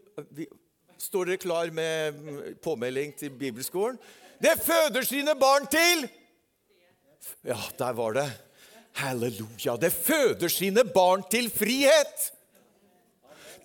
Står 0.97 1.29
dere 1.29 1.37
klar 1.37 1.69
med 1.69 2.55
påmelding 2.63 3.13
til 3.19 3.29
bibelskolen? 3.29 3.99
Det 4.41 4.55
føder 4.63 5.05
sine 5.07 5.35
barn 5.39 5.67
til 5.71 6.07
Ja, 7.45 7.57
der 7.77 7.93
var 7.93 8.13
det. 8.13 8.29
Halleluja. 8.95 9.75
Det 9.81 9.91
føder 9.93 10.49
sine 10.49 10.83
barn 10.85 11.23
til 11.31 11.49
frihet. 11.51 12.31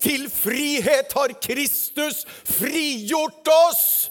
Til 0.01 0.31
frihet 0.33 1.13
har 1.13 1.35
Kristus 1.45 2.25
frigjort 2.45 3.49
oss. 3.69 4.11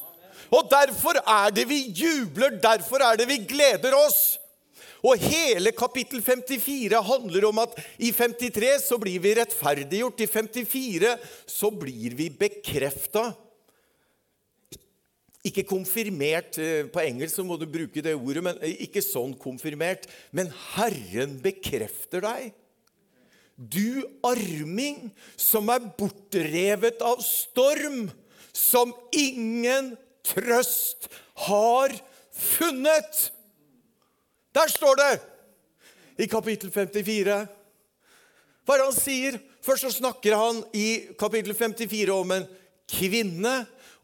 Og 0.50 0.70
derfor 0.72 1.20
er 1.22 1.52
det 1.54 1.68
vi 1.70 1.82
jubler, 1.94 2.58
derfor 2.62 3.04
er 3.06 3.18
det 3.20 3.28
vi 3.30 3.42
gleder 3.50 3.94
oss. 3.98 4.40
Og 5.06 5.22
hele 5.22 5.72
kapittel 5.72 6.22
54 6.22 7.04
handler 7.08 7.46
om 7.48 7.62
at 7.64 7.78
i 7.98 8.12
53 8.12 8.82
så 8.90 8.98
blir 9.00 9.22
vi 9.24 9.36
rettferdiggjort. 9.38 10.26
I 10.26 10.28
54 10.28 11.14
så 11.48 11.70
blir 11.72 12.18
vi 12.20 12.30
bekrefta. 12.30 13.30
Ikke 15.48 15.64
konfirmert 15.64 16.58
eh, 16.60 16.88
På 16.92 17.00
engelsk 17.00 17.38
så 17.38 17.46
må 17.48 17.56
du 17.60 17.64
bruke 17.70 18.04
det 18.04 18.16
ordet, 18.18 18.44
men 18.44 18.58
eh, 18.60 18.76
ikke 18.86 19.04
sånn 19.04 19.36
konfirmert. 19.40 20.10
Men 20.36 20.52
Herren 20.76 21.38
bekrefter 21.44 22.26
deg. 22.26 22.52
Du 23.60 24.04
arming 24.24 25.10
som 25.40 25.68
er 25.72 25.84
bortrevet 26.00 27.02
av 27.04 27.20
storm, 27.24 28.08
som 28.56 28.94
ingen 29.16 29.94
trøst 30.28 31.10
har 31.48 31.96
funnet. 32.36 33.26
Der 34.56 34.72
står 34.72 35.00
det 35.00 35.12
i 36.24 36.28
kapittel 36.32 36.72
54. 36.72 37.40
Hva 38.64 38.76
er 38.76 38.82
det 38.82 38.88
han 38.88 38.96
sier? 38.96 39.40
Først 39.66 39.88
så 39.88 39.92
snakker 39.92 40.36
han 40.40 40.64
i 40.76 41.16
kapittel 41.20 41.56
54 41.56 42.16
om 42.16 42.32
en 42.36 42.48
kvinne. 42.90 43.54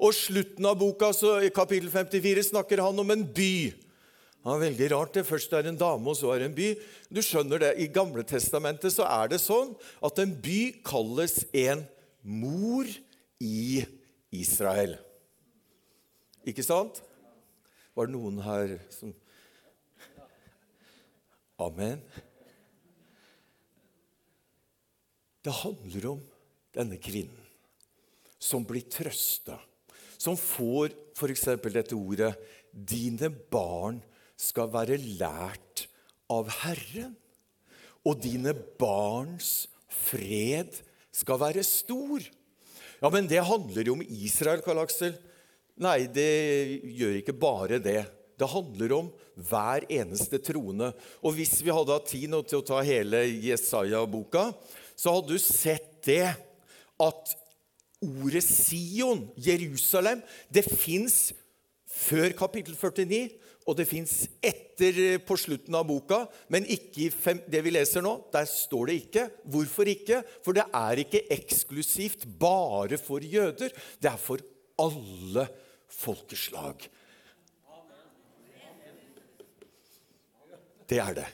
Og 0.01 0.11
slutten 0.15 0.67
av 0.67 0.77
boka, 0.79 1.11
så 1.15 1.37
i 1.45 1.51
kapittel 1.53 1.89
54, 1.91 2.49
snakker 2.51 2.83
han 2.83 2.99
om 2.99 3.13
en 3.13 3.23
by. 3.35 3.73
Er 4.45 4.61
veldig 4.61 4.91
rart. 4.91 5.13
det 5.15 5.25
Først 5.25 5.53
er 5.53 5.65
det 5.65 5.73
en 5.73 5.79
dame, 5.79 6.09
og 6.11 6.17
så 6.19 6.33
er 6.33 6.43
det 6.43 6.49
en 6.51 6.57
by. 6.57 6.69
Du 7.09 7.21
skjønner 7.25 7.63
det, 7.63 7.71
I 7.81 7.87
Gamle 7.89 8.25
Testamentet 8.27 8.93
så 8.93 9.07
er 9.07 9.31
det 9.31 9.41
sånn 9.41 9.73
at 10.05 10.21
en 10.21 10.35
by 10.43 10.59
kalles 10.85 11.39
en 11.55 11.85
mor 12.21 12.89
i 13.41 13.85
Israel. 14.35 14.97
Ikke 16.45 16.65
sant? 16.65 17.01
Var 17.95 18.09
det 18.09 18.17
noen 18.17 18.41
her 18.43 18.77
som 18.93 19.15
Amen. 21.55 22.01
Det 25.39 25.53
handler 25.55 26.07
om 26.09 26.23
denne 26.75 26.97
kvinnen 26.99 27.45
som 28.41 28.65
blir 28.67 28.83
trøsta, 28.91 29.55
som 30.25 30.37
får 30.39 30.95
f.eks. 31.15 31.45
dette 31.69 31.95
ordet 31.95 32.33
'Dine 32.73 33.29
barn 33.29 34.01
skal 34.35 34.71
være 34.73 34.97
lært 34.99 35.85
av 36.31 36.49
Herren', 36.63 37.15
og 38.05 38.19
'dine 38.21 38.53
barns 38.79 39.67
fred 39.87 40.73
skal 41.13 41.39
være 41.39 41.63
stor'. 41.63 42.25
Ja, 43.01 43.11
men 43.11 43.29
det 43.29 43.43
handler 43.45 43.85
jo 43.85 43.95
om 43.99 44.03
Israel, 44.03 44.63
Karl 44.65 44.83
Aksel. 44.83 45.15
Nei, 45.77 46.07
det 46.07 46.81
gjør 46.95 47.19
ikke 47.19 47.35
bare 47.35 47.79
det. 47.83 48.01
Det 48.39 48.47
handler 48.49 48.93
om 48.95 49.09
hver 49.35 49.85
eneste 49.91 50.39
troende. 50.43 50.91
Og 51.23 51.35
hvis 51.35 51.59
vi 51.63 51.73
hadde 51.75 51.95
hatt 51.95 52.07
tid 52.09 52.31
nå 52.31 52.41
til 52.47 52.61
å 52.61 52.65
ta 52.67 52.81
hele 52.83 53.23
Jesaja-boka, 53.43 54.49
så 54.95 55.15
hadde 55.15 55.35
du 55.35 55.39
sett 55.39 55.99
det 56.07 56.31
at 57.03 57.35
ordet 58.05 58.43
Sion, 58.45 59.25
Jerusalem, 59.37 60.21
det 60.53 60.65
fins 60.69 61.33
før 61.95 62.33
kapittel 62.37 62.75
49, 62.77 63.29
og 63.65 63.77
det 63.79 63.87
fins 63.89 64.13
etter 64.45 64.97
eh, 65.01 65.21
på 65.21 65.37
slutten 65.41 65.73
av 65.77 65.87
boka, 65.89 66.21
men 66.53 66.67
ikke 66.69 67.07
i 67.07 67.37
det 67.49 67.61
vi 67.65 67.73
leser 67.73 68.03
nå. 68.05 68.13
Der 68.33 68.45
står 68.49 68.91
det 68.91 68.97
ikke. 68.99 69.23
Hvorfor 69.49 69.89
ikke? 69.89 70.21
For 70.45 70.57
det 70.57 70.67
er 70.69 71.01
ikke 71.01 71.23
eksklusivt 71.33 72.27
bare 72.39 72.99
for 73.01 73.25
jøder. 73.25 73.73
Det 73.97 74.11
er 74.11 74.21
for 74.21 74.43
alle 74.81 75.47
folkeslag. 75.89 76.85
Det 80.85 81.01
er 81.01 81.17
det. 81.17 81.27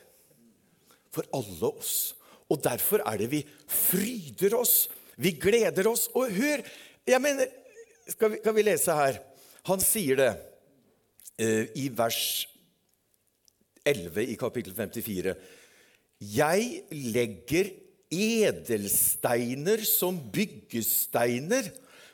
For 1.11 1.27
alle 1.35 1.73
oss. 1.73 2.13
Og 2.51 2.59
derfor 2.63 3.03
er 3.03 3.19
det 3.19 3.31
vi 3.31 3.43
fryder 3.67 4.55
oss. 4.55 4.85
Vi 5.21 5.35
gleder 5.37 5.91
oss. 5.91 6.07
Og 6.17 6.31
hør 6.33 6.63
jeg 7.07 7.21
mener, 7.21 7.49
skal 8.09 8.33
vi, 8.33 8.41
skal 8.41 8.55
vi 8.57 8.65
lese 8.65 8.95
her? 8.97 9.19
Han 9.69 9.83
sier 9.83 10.17
det 10.17 10.31
uh, 11.41 11.65
i 11.77 11.87
vers 11.93 12.23
11 13.85 14.25
i 14.33 14.37
kapittel 14.39 14.75
54. 14.77 15.35
Jeg 16.21 16.65
legger 17.13 17.71
edelsteiner 18.11 19.81
som 19.87 20.17
byggesteiner, 20.33 21.69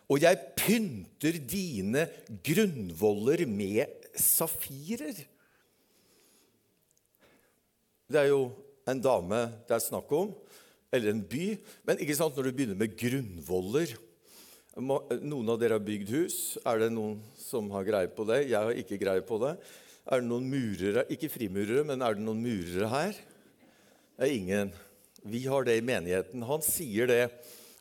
og 0.07 0.21
jeg 0.23 0.39
pynter 0.55 1.39
dine 1.43 2.05
grunnvoller 2.45 3.43
med 3.49 4.07
safirer. 4.15 5.17
Det 8.07 8.21
er 8.21 8.29
jo 8.31 8.45
en 8.87 9.01
dame 9.03 9.41
det 9.67 9.75
er 9.75 9.83
snakk 9.83 10.11
om, 10.15 10.31
eller 10.93 11.13
en 11.13 11.23
by. 11.27 11.47
Men 11.87 12.03
ikke 12.03 12.17
sant, 12.17 12.35
når 12.37 12.49
du 12.49 12.57
begynner 12.57 12.79
med 12.79 12.95
grunnvoller 12.99 13.97
Noen 14.77 15.47
av 15.49 15.55
dere 15.57 15.79
har 15.79 15.81
bygd 15.81 16.11
hus. 16.13 16.35
Er 16.61 16.83
det 16.83 16.91
noen 16.93 17.15
som 17.41 17.65
har 17.73 17.85
greie 17.87 18.09
på 18.13 18.27
det? 18.29 18.43
Jeg 18.45 18.61
har 18.61 18.77
ikke 18.77 18.99
greie 19.01 19.23
på 19.25 19.39
det. 19.41 19.55
Er 20.05 20.21
det 20.21 20.29
noen 20.29 20.45
murere, 20.47 21.03
ikke 21.09 21.31
frimurere, 21.33 21.81
men 21.87 22.03
er 22.05 22.13
det 22.13 22.21
noen 22.21 22.43
murere 22.43 22.89
her? 22.91 23.17
Det 24.13 24.27
er 24.27 24.35
ingen. 24.35 24.69
Vi 25.25 25.41
har 25.49 25.65
det 25.65 25.79
i 25.79 25.85
menigheten. 25.85 26.45
Han 26.45 26.61
sier 26.61 27.09
det. 27.09 27.23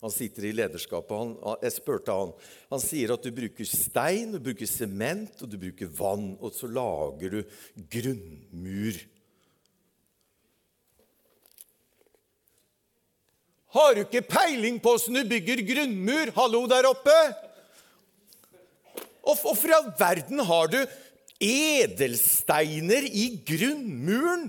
Han 0.00 0.12
sitter 0.12 0.48
i 0.48 0.54
lederskapet. 0.56 1.20
Han, 1.20 1.58
jeg 1.64 1.74
spurte 1.76 2.16
han. 2.16 2.32
Han 2.72 2.82
sier 2.82 3.12
at 3.14 3.24
du 3.24 3.30
bruker 3.34 3.68
stein, 3.68 4.32
du 4.32 4.40
bruker 4.40 4.68
sement 4.68 5.44
og 5.44 5.52
du 5.52 5.56
bruker 5.60 5.92
vann. 6.00 6.32
Og 6.40 6.56
så 6.56 6.68
lager 6.70 7.36
du 7.36 7.58
grunnmur. 7.92 9.04
Har 13.76 13.92
du 13.92 14.04
ikke 14.06 14.24
peiling 14.24 14.78
på 14.80 14.94
åssen 14.96 15.18
du 15.18 15.24
bygger 15.28 15.60
grunnmur? 15.68 16.30
Hallo 16.36 16.62
der 16.70 16.88
oppe! 16.88 17.16
Og 19.26 19.36
for 19.36 19.72
all 19.74 19.90
verden 19.98 20.40
har 20.48 20.70
du 20.72 20.78
edelsteiner 21.42 23.04
i 23.10 23.26
grunnmuren? 23.44 24.46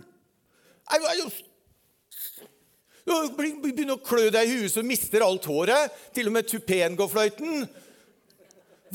Du 3.07 3.13
begynner 3.35 3.97
å 3.97 4.03
klø 4.03 4.29
deg 4.31 4.47
i 4.47 4.61
huet 4.61 4.71
så 4.71 4.85
mister 4.85 5.25
alt 5.25 5.47
håret. 5.49 5.91
Til 6.15 6.29
og 6.29 6.37
med 6.37 6.47
tupeen 6.47 6.95
går 6.99 7.11
fløyten. 7.11 7.67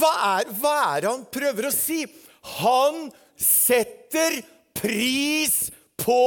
Hva 0.00 0.12
er, 0.38 0.54
hva 0.62 0.74
er 0.94 1.10
han 1.10 1.26
prøver 1.28 1.68
å 1.68 1.74
si? 1.74 2.06
Han 2.62 3.10
setter 3.36 4.40
pris 4.78 5.66
på 6.00 6.22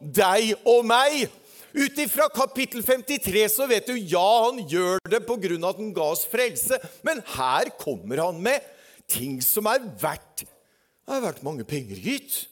deg 0.00 0.54
og 0.62 0.86
meg. 0.86 1.26
Ut 1.70 1.98
ifra 2.02 2.26
kapittel 2.34 2.82
53 2.82 3.44
så 3.52 3.66
vet 3.70 3.86
du 3.86 3.94
ja, 3.94 4.26
han 4.48 4.58
gjør 4.66 4.98
det 5.10 5.22
pga. 5.26 5.54
at 5.68 5.78
han 5.78 5.92
ga 5.94 6.06
oss 6.16 6.26
frelse. 6.26 6.78
Men 7.06 7.22
her 7.36 7.70
kommer 7.78 8.24
han 8.24 8.40
med 8.42 8.64
ting 9.10 9.40
som 9.42 9.66
er 9.70 9.82
verdt 10.00 10.44
Det 10.44 11.16
er 11.16 11.22
verdt 11.24 11.42
mange 11.42 11.64
penger, 11.66 11.96
gitt. 11.98 12.46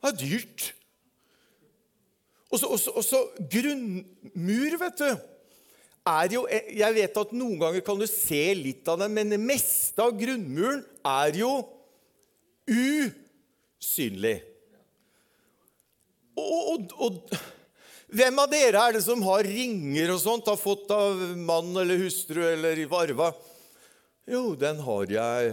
Det 0.00 0.08
er 0.10 0.16
dyrt. 0.20 0.74
Og 2.50 3.04
så 3.04 3.20
grunnmur, 3.38 4.76
vet 4.80 4.98
du. 5.00 5.10
Er 6.10 6.32
jo, 6.32 6.46
jeg 6.50 6.96
vet 6.96 7.20
at 7.22 7.32
noen 7.36 7.60
ganger 7.60 7.84
kan 7.84 8.00
du 8.00 8.06
se 8.08 8.42
litt 8.56 8.88
av 8.88 8.98
det, 9.00 9.08
men 9.12 9.32
det 9.32 9.40
meste 9.40 10.00
av 10.02 10.16
grunnmuren 10.18 10.82
er 11.06 11.36
jo 11.40 11.52
usynlig. 12.68 14.40
og, 16.40 16.60
og, 16.72 16.94
og 17.04 17.40
hvem 18.10 18.40
av 18.42 18.50
dere 18.50 18.80
er 18.82 18.96
det 18.96 19.02
som 19.04 19.22
har 19.22 19.46
ringer 19.46 20.10
og 20.14 20.20
sånt, 20.22 20.48
har 20.50 20.58
fått 20.58 20.90
av 20.94 21.20
mann 21.38 21.70
eller 21.78 22.00
hustru 22.02 22.42
eller 22.42 22.80
varva? 22.90 23.30
Jo, 24.30 24.54
den 24.58 24.80
har 24.82 25.12
jeg 25.14 25.52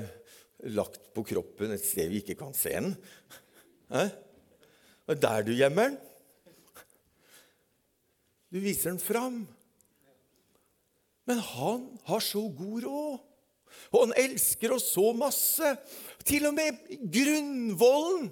lagt 0.74 1.12
på 1.14 1.24
kroppen 1.28 1.76
et 1.76 1.86
sted 1.86 2.10
vi 2.10 2.22
ikke 2.24 2.38
kan 2.40 2.56
se 2.58 2.74
den. 2.74 2.96
Eh? 3.94 4.10
Og 5.08 5.22
der 5.22 5.46
du 5.46 5.54
gjemmer 5.54 5.92
den. 5.92 6.00
Du 8.54 8.60
viser 8.64 8.94
den 8.94 9.02
fram. 9.04 9.42
Men 11.28 11.44
han 11.44 11.86
har 12.08 12.24
så 12.24 12.42
god 12.58 12.88
råd. 12.88 13.24
Og 13.92 14.02
han 14.02 14.16
elsker 14.18 14.74
oss 14.74 14.90
så 14.96 15.12
masse. 15.16 15.74
Til 16.28 16.48
og 16.50 16.56
med 16.58 16.80
grunnvollen. 17.12 18.32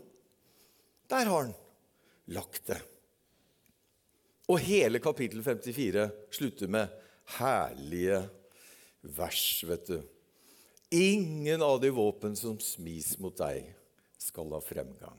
Der 1.12 1.30
har 1.30 1.46
han 1.46 1.56
lagt 2.34 2.64
det. 2.72 2.82
Og 4.46 4.62
hele 4.62 5.02
kapittel 5.02 5.42
54 5.42 6.06
slutter 6.38 6.70
med 6.70 6.92
herlige 7.40 8.20
vers, 9.16 9.46
vet 9.66 9.88
du. 9.90 9.98
Ingen 10.94 11.64
av 11.66 11.80
de 11.82 11.90
våpen 11.90 12.36
som 12.38 12.60
smis 12.62 13.16
mot 13.22 13.34
deg, 13.40 13.72
skal 14.22 14.54
ha 14.54 14.62
fremgang. 14.62 15.18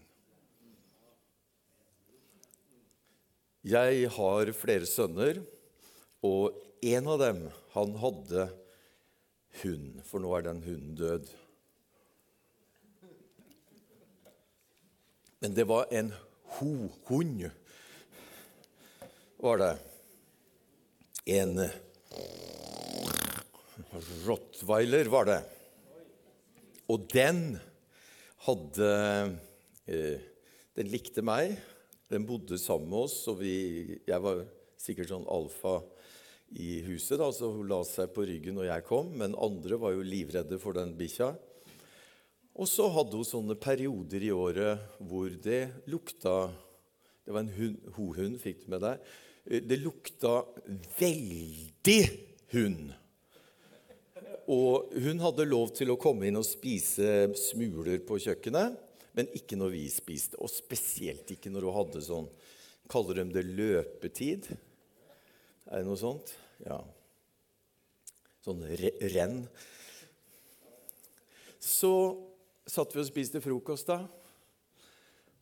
Jeg 3.66 4.06
har 4.14 4.52
flere 4.54 4.86
sønner, 4.86 5.40
og 6.22 6.54
en 6.86 7.10
av 7.10 7.18
dem, 7.18 7.42
han 7.74 7.98
hadde 7.98 8.46
hund, 9.62 10.00
for 10.06 10.22
nå 10.22 10.30
er 10.36 10.46
den 10.46 10.62
hunden 10.62 10.94
død. 10.98 11.26
Men 15.42 15.54
det 15.58 15.66
var 15.66 15.90
en 15.94 16.12
ho-hund 16.56 17.48
var 19.42 19.60
det 19.60 19.72
en 21.36 21.58
eh, 21.58 21.74
rottweiler, 24.26 25.10
var 25.12 25.28
det. 25.28 25.40
Og 26.92 27.08
den 27.10 27.58
hadde 28.46 28.90
eh, 29.90 30.32
Den 30.76 30.90
likte 30.92 31.22
meg. 31.24 31.56
Den 32.12 32.26
bodde 32.28 32.58
sammen 32.60 32.90
med 32.92 33.06
oss, 33.06 33.14
og 33.32 33.40
vi, 33.40 33.96
jeg 34.06 34.20
var 34.22 34.42
sikkert 34.78 35.08
sånn 35.08 35.24
alfa 35.32 35.78
i 36.52 36.82
huset, 36.86 37.16
da, 37.18 37.30
så 37.32 37.48
hun 37.50 37.66
la 37.66 37.80
seg 37.88 38.12
på 38.14 38.26
ryggen 38.28 38.54
når 38.58 38.68
jeg 38.68 38.84
kom. 38.86 39.08
Men 39.18 39.38
andre 39.40 39.78
var 39.80 39.96
jo 39.96 40.04
livredde 40.04 40.60
for 40.62 40.76
den 40.76 40.92
bikkja. 40.98 41.32
Og 42.56 42.68
så 42.70 42.86
hadde 42.92 43.18
hun 43.18 43.26
sånne 43.26 43.56
perioder 43.60 44.22
i 44.28 44.30
året 44.32 45.00
hvor 45.00 45.32
det 45.44 45.88
lukta 45.90 46.36
Det 47.26 47.34
var 47.34 47.42
en 47.42 47.78
hohund, 47.96 48.38
fikk 48.40 48.64
du 48.64 48.70
med 48.72 48.84
deg 48.86 49.02
Eh, 49.46 49.62
det 49.62 49.76
lukta 49.76 50.44
veldig 50.98 52.00
hund. 52.54 52.94
Og 54.46 54.92
hun 55.02 55.22
hadde 55.22 55.48
lov 55.48 55.72
til 55.74 55.90
å 55.90 55.98
komme 55.98 56.28
inn 56.28 56.38
og 56.38 56.46
spise 56.46 57.32
smuler 57.38 58.02
på 58.06 58.18
kjøkkenet, 58.22 58.76
men 59.16 59.30
ikke 59.34 59.58
når 59.58 59.72
vi 59.74 59.86
spiste. 59.90 60.38
Og 60.42 60.50
spesielt 60.52 61.30
ikke 61.34 61.50
når 61.50 61.68
hun 61.68 61.80
hadde 61.82 62.04
sånn 62.10 62.30
Kaller 62.86 63.18
de 63.18 63.32
det 63.34 63.42
løpetid? 63.42 64.44
Er 65.66 65.80
det 65.80 65.88
noe 65.88 65.98
sånt? 65.98 66.28
Ja. 66.62 66.76
Sånn 68.46 68.60
renn. 69.10 69.40
Så 71.58 71.90
satt 72.62 72.94
vi 72.94 73.02
og 73.02 73.08
spiste 73.08 73.42
frokost 73.42 73.90
da. 73.90 74.04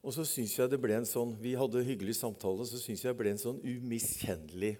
Og 0.05 0.13
så 0.13 0.27
syns 0.29 0.53
jeg 0.59 0.69
det 0.69 0.81
ble 0.81 0.99
en 0.99 1.09
sånn 1.09 1.33
Vi 1.41 1.55
hadde 1.57 1.85
hyggelig 1.87 2.19
samtale, 2.19 2.67
så 2.69 2.81
syns 2.81 3.05
jeg 3.05 3.15
det 3.15 3.21
ble 3.23 3.33
en 3.33 3.41
sånn 3.41 3.61
umiskjennelig 3.65 4.75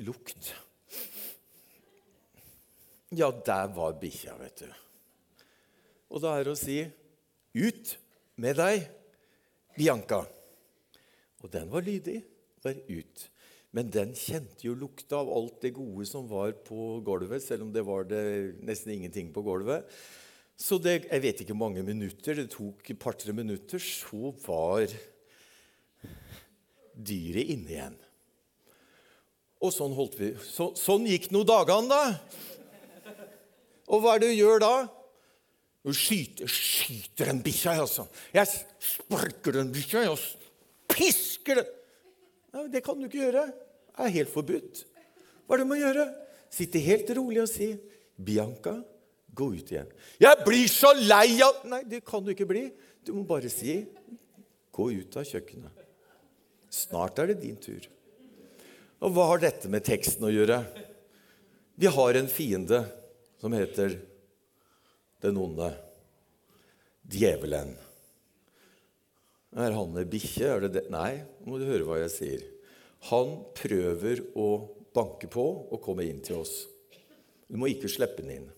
lukt. 0.00 0.54
Ja, 3.12 3.28
der 3.28 3.68
var 3.76 3.98
bikkja, 4.00 4.38
vet 4.40 4.64
du. 4.64 4.70
Og 6.12 6.22
da 6.24 6.32
er 6.38 6.46
det 6.46 6.54
å 6.54 6.60
si 6.60 6.80
Ut 7.52 7.90
med 8.40 8.56
deg, 8.56 8.86
Bianca. 9.76 10.22
Og 11.44 11.50
den 11.52 11.68
var 11.68 11.84
lydig. 11.84 12.22
Var 12.64 12.78
ut. 12.88 13.26
Men 13.76 13.90
den 13.92 14.14
kjente 14.16 14.64
jo 14.64 14.72
lukta 14.78 15.18
av 15.20 15.28
alt 15.32 15.60
det 15.64 15.74
gode 15.76 16.06
som 16.08 16.24
var 16.30 16.54
på 16.64 17.02
gulvet, 17.04 17.44
selv 17.44 17.66
om 17.66 17.74
det 17.74 17.84
var 17.84 18.08
det 18.08 18.22
nesten 18.64 18.94
ingenting 18.96 19.28
på 19.32 19.44
gulvet. 19.44 19.88
Så 20.62 20.78
det, 20.78 21.08
jeg 21.08 21.22
vet 21.24 21.40
ikke 21.42 21.58
mange 21.58 21.82
minutter, 21.82 22.36
det 22.38 22.52
tok 22.52 22.92
et 22.92 23.00
par-tre 23.02 23.34
minutter, 23.34 23.82
så 23.82 24.30
var 24.44 24.86
dyret 26.94 27.50
inne 27.50 27.72
igjen. 27.72 27.96
Og 29.62 29.72
sånn 29.74 29.94
holdt 29.96 30.18
vi. 30.20 30.30
Så, 30.46 30.70
sånn 30.78 31.08
gikk 31.10 31.30
nå 31.34 31.42
dagene, 31.48 31.90
da. 31.90 33.16
Og 33.90 34.02
hva 34.02 34.14
er 34.14 34.22
det 34.22 34.30
du 34.32 34.38
gjør 34.38 34.62
da? 34.62 34.74
Du 35.82 35.90
skyter, 35.98 36.46
skyter 36.46 37.32
den 37.32 37.42
bikkja, 37.42 37.74
altså. 37.82 38.06
Jeg 38.34 38.46
sparker 38.86 39.58
den 39.58 39.74
bikkja, 39.74 40.04
jeg 40.06 40.18
pisker 40.94 41.58
den. 41.58 41.74
Nei, 42.52 42.68
det 42.70 42.84
kan 42.86 43.00
du 43.00 43.08
ikke 43.08 43.24
gjøre. 43.24 43.48
Det 43.50 44.06
er 44.06 44.16
helt 44.20 44.30
forbudt. 44.30 44.84
Hva 45.42 45.56
er 45.56 45.62
det 45.62 45.66
du 45.66 45.72
må 45.72 45.80
gjøre? 45.80 46.06
Sitte 46.52 46.82
helt 46.84 47.10
rolig 47.16 47.42
og 47.42 47.50
si 47.50 47.72
'Bianca, 48.22 48.76
Gå 49.34 49.48
ut 49.54 49.72
igjen. 49.72 49.88
'Jeg 50.20 50.44
blir 50.44 50.68
så 50.68 50.92
lei 50.92 51.40
av 51.40 51.64
Nei, 51.64 51.82
det 51.88 52.04
kan 52.04 52.24
du 52.24 52.32
ikke 52.34 52.48
bli. 52.48 52.66
Du 53.04 53.12
må 53.16 53.24
bare 53.24 53.48
si 53.48 53.86
'Gå 54.72 54.90
ut 54.92 55.16
av 55.16 55.24
kjøkkenet'. 55.24 55.80
Snart 56.72 57.18
er 57.18 57.26
det 57.32 57.40
din 57.40 57.56
tur. 57.56 57.84
Og 59.02 59.12
hva 59.12 59.26
har 59.32 59.42
dette 59.42 59.68
med 59.68 59.84
teksten 59.84 60.24
å 60.24 60.32
gjøre? 60.32 60.62
Vi 61.76 61.86
har 61.86 62.14
en 62.14 62.28
fiende 62.28 62.84
som 63.40 63.52
heter 63.52 63.98
den 65.20 65.36
onde. 65.36 65.72
Djevelen. 67.12 67.74
Er 69.52 69.74
han 69.76 69.98
ei 69.98 70.06
bikkje? 70.08 70.46
Er 70.48 70.60
det 70.64 70.72
det? 70.76 70.84
Nei, 70.92 71.24
nå 71.42 71.52
må 71.52 71.58
du 71.60 71.66
høre 71.68 71.84
hva 71.84 71.98
jeg 72.00 72.12
sier. 72.14 72.44
Han 73.10 73.34
prøver 73.58 74.22
å 74.38 74.48
banke 74.94 75.28
på 75.32 75.44
og 75.68 75.82
komme 75.82 76.06
inn 76.06 76.22
til 76.24 76.40
oss. 76.40 76.54
Du 77.50 77.58
må 77.60 77.68
ikke 77.68 77.90
slippe 77.90 78.22
den 78.22 78.36
inn. 78.38 78.50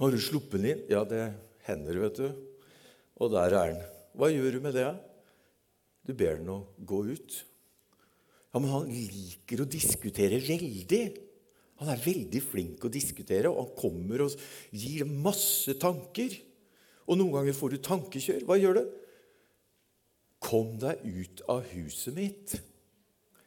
Har 0.00 0.14
du 0.14 0.16
sluppet 0.16 0.62
den 0.62 0.70
inn? 0.72 0.84
Ja, 0.88 1.02
det 1.04 1.26
hender, 1.66 1.98
vet 2.06 2.16
du. 2.16 2.28
Og 3.20 3.32
der 3.34 3.52
er 3.52 3.72
den. 3.74 3.80
Hva 4.16 4.30
gjør 4.32 4.56
du 4.56 4.62
med 4.64 4.72
det? 4.78 4.88
Du 6.08 6.14
ber 6.16 6.38
den 6.38 6.48
å 6.48 6.62
gå 6.88 7.02
ut. 7.10 7.34
Ja, 8.50 8.58
Men 8.58 8.70
han 8.72 8.88
liker 8.88 9.60
å 9.60 9.68
diskutere 9.68 10.40
veldig. 10.40 11.02
Han 11.82 11.90
er 11.92 12.00
veldig 12.00 12.40
flink 12.44 12.84
å 12.84 12.92
diskutere, 12.92 13.52
og 13.52 13.60
han 13.60 13.76
kommer 13.76 14.24
og 14.24 14.40
gir 14.72 15.04
masse 15.04 15.76
tanker. 15.80 16.32
Og 17.04 17.20
noen 17.20 17.36
ganger 17.36 17.56
får 17.56 17.76
du 17.76 17.78
tankekjør. 17.84 18.46
Hva 18.48 18.56
gjør 18.56 18.80
du? 18.80 18.82
Kom 20.40 20.78
deg 20.80 21.04
ut 21.04 21.44
av 21.52 21.68
huset 21.74 22.16
mitt. 22.16 22.56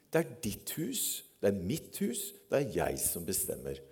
Det 0.06 0.22
er 0.22 0.38
ditt 0.46 0.70
hus, 0.78 1.24
det 1.42 1.50
er 1.50 1.66
mitt 1.66 1.98
hus, 1.98 2.28
det 2.46 2.60
er 2.60 2.74
jeg 2.78 3.02
som 3.02 3.26
bestemmer. 3.26 3.82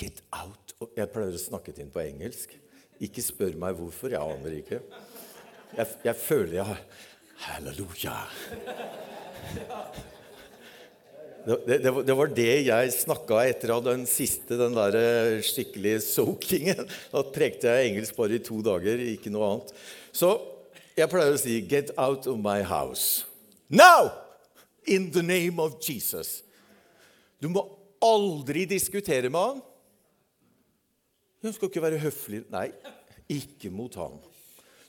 Get 0.00 0.22
out. 0.32 0.72
Jeg 0.96 1.10
pleier 1.12 1.36
å 1.36 1.40
snakke 1.40 1.74
til 1.74 1.84
ham 1.84 1.92
på 1.92 2.02
engelsk. 2.06 2.54
Ikke 3.04 3.24
spør 3.24 3.56
meg 3.60 3.76
hvorfor. 3.76 4.14
Jeg 4.14 4.20
aner 4.20 4.56
ikke. 4.62 4.80
Jeg, 5.76 5.98
jeg 6.06 6.16
føler 6.16 6.54
jeg 6.60 6.68
har 6.70 6.80
Halleluja. 7.40 8.16
Det, 11.40 11.56
det, 11.66 11.92
det, 12.04 12.14
var 12.16 12.32
det 12.36 12.50
jeg 12.66 12.92
snakka 12.92 13.38
etter 13.48 13.70
av 13.72 13.84
den 13.86 14.02
siste, 14.08 14.58
den 14.60 14.74
der 14.76 14.96
eh, 14.98 15.38
skikkelige 15.44 16.02
soakingen. 16.04 16.82
Da 17.12 17.22
prekte 17.32 17.72
jeg 17.72 17.92
engelsk 17.94 18.18
bare 18.18 18.36
i 18.36 18.42
to 18.44 18.60
dager, 18.64 19.00
ikke 19.14 19.32
noe 19.32 19.48
annet. 19.48 19.72
Så 20.12 20.34
jeg 20.98 21.08
pleier 21.08 21.32
å 21.32 21.40
si 21.40 21.62
'Get 21.64 21.94
out 21.96 22.28
of 22.28 22.36
my 22.44 22.60
house'. 22.60 23.24
Now! 23.68 24.12
In 24.84 25.10
the 25.12 25.22
name 25.22 25.60
of 25.60 25.80
Jesus. 25.80 26.42
Du 27.40 27.48
må 27.48 27.64
aldri 28.04 28.66
diskutere 28.68 29.32
med 29.32 29.40
han. 29.40 29.60
Hun 31.40 31.54
skal 31.56 31.70
ikke 31.70 31.82
være 31.82 32.00
høflig. 32.02 32.42
Nei, 32.52 32.68
ikke 33.32 33.70
mot 33.72 33.94
ham. 34.00 34.18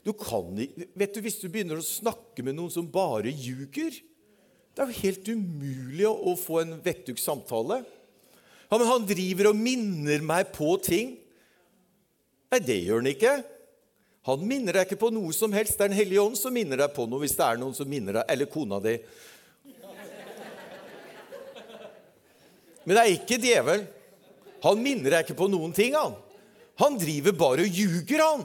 Du 0.02 0.12
kan 0.18 0.50
ikke, 0.58 0.88
vet 0.98 1.14
du, 1.14 1.20
Hvis 1.22 1.40
du 1.40 1.48
begynner 1.48 1.78
å 1.78 1.86
snakke 1.86 2.42
med 2.44 2.56
noen 2.58 2.72
som 2.74 2.88
bare 2.90 3.30
ljuger 3.30 3.94
Det 3.94 4.82
er 4.82 4.88
jo 4.90 5.02
helt 5.04 5.28
umulig 5.30 6.08
å 6.08 6.32
få 6.40 6.62
en 6.62 6.72
vettug 6.82 7.20
samtale. 7.20 7.82
Ja, 8.72 8.78
men 8.78 8.88
han 8.88 9.04
driver 9.04 9.50
og 9.50 9.58
minner 9.60 10.22
meg 10.24 10.48
på 10.56 10.74
ting. 10.80 11.18
Nei, 12.52 12.60
det 12.64 12.78
gjør 12.80 13.02
han 13.02 13.10
ikke. 13.12 13.34
Han 14.30 14.46
minner 14.48 14.78
deg 14.78 14.86
ikke 14.86 15.00
på 15.02 15.10
noe 15.12 15.34
som 15.36 15.52
helst. 15.52 15.76
Det 15.76 15.84
er 15.84 15.92
Den 15.92 15.98
hellige 15.98 16.24
ånd 16.24 16.38
som 16.40 16.54
minner 16.56 16.80
deg 16.80 16.94
på 16.96 17.04
noe 17.04 17.20
hvis 17.20 17.36
det 17.36 17.44
er 17.44 17.60
noen 17.60 17.76
som 17.76 17.90
minner 17.90 18.20
deg, 18.20 18.26
eller 18.32 18.48
kona 18.48 18.80
di. 18.80 18.96
Men 22.82 22.96
det 22.96 23.02
er 23.02 23.12
ikke 23.12 23.40
djevel. 23.42 23.84
Han 24.64 24.80
minner 24.82 25.18
deg 25.18 25.26
ikke 25.26 25.38
på 25.42 25.50
noen 25.52 25.74
ting, 25.76 25.92
han. 25.98 26.16
Han 26.80 26.98
driver 27.00 27.34
bare 27.36 27.66
og 27.66 27.78
ljuger, 27.78 28.22
han. 28.22 28.44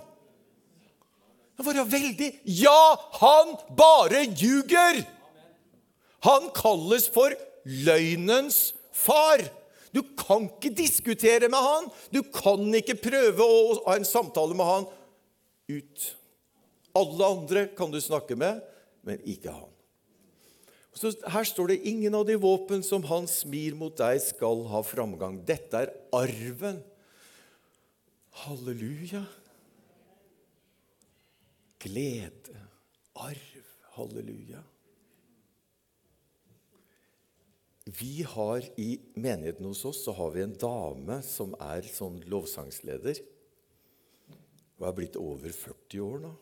Han 1.57 1.65
var 1.65 1.85
veldig 1.89 2.31
Ja, 2.43 2.81
han 3.21 3.55
bare 3.77 4.25
ljuger! 4.29 5.03
Han 6.25 6.49
kalles 6.55 7.07
for 7.13 7.33
løgnens 7.63 8.73
far. 8.93 9.41
Du 9.93 10.01
kan 10.17 10.47
ikke 10.49 10.73
diskutere 10.75 11.49
med 11.49 11.61
han. 11.61 11.87
Du 12.11 12.21
kan 12.21 12.67
ikke 12.77 12.97
prøve 12.99 13.45
å 13.45 13.77
ha 13.87 13.95
en 13.97 14.07
samtale 14.07 14.57
med 14.57 14.67
han 14.67 14.87
ut. 15.71 16.05
Alle 16.97 17.31
andre 17.37 17.65
kan 17.77 17.93
du 17.93 17.99
snakke 18.01 18.37
med, 18.37 18.61
men 19.05 19.21
ikke 19.25 19.53
han. 19.53 19.71
Så 20.97 21.13
her 21.29 21.45
står 21.45 21.67
det 21.67 21.85
'ingen 21.85 22.15
av 22.15 22.25
de 22.25 22.33
våpen 22.35 22.83
som 22.83 23.03
han 23.03 23.27
smir 23.27 23.75
mot 23.75 23.95
deg, 23.95 24.19
skal 24.21 24.63
ha 24.65 24.81
framgang'. 24.81 25.45
Dette 25.45 25.77
er 25.77 25.93
arven 26.11 26.81
Halleluja. 28.37 29.25
Glede, 31.79 32.59
arv. 33.13 33.63
Halleluja. 33.97 34.63
Vi 37.85 38.23
har 38.23 38.61
I 38.75 38.99
menigheten 39.13 39.65
hos 39.65 39.85
oss 39.85 40.03
så 40.03 40.13
har 40.13 40.31
vi 40.35 40.43
en 40.43 40.53
dame 40.59 41.17
som 41.25 41.55
er 41.63 41.87
sånn 41.89 42.19
lovsangsleder. 42.29 43.23
Hun 44.77 44.85
er 44.85 44.95
blitt 44.99 45.17
over 45.17 45.55
40 45.55 46.05
år 46.05 46.21
nå. 46.27 46.33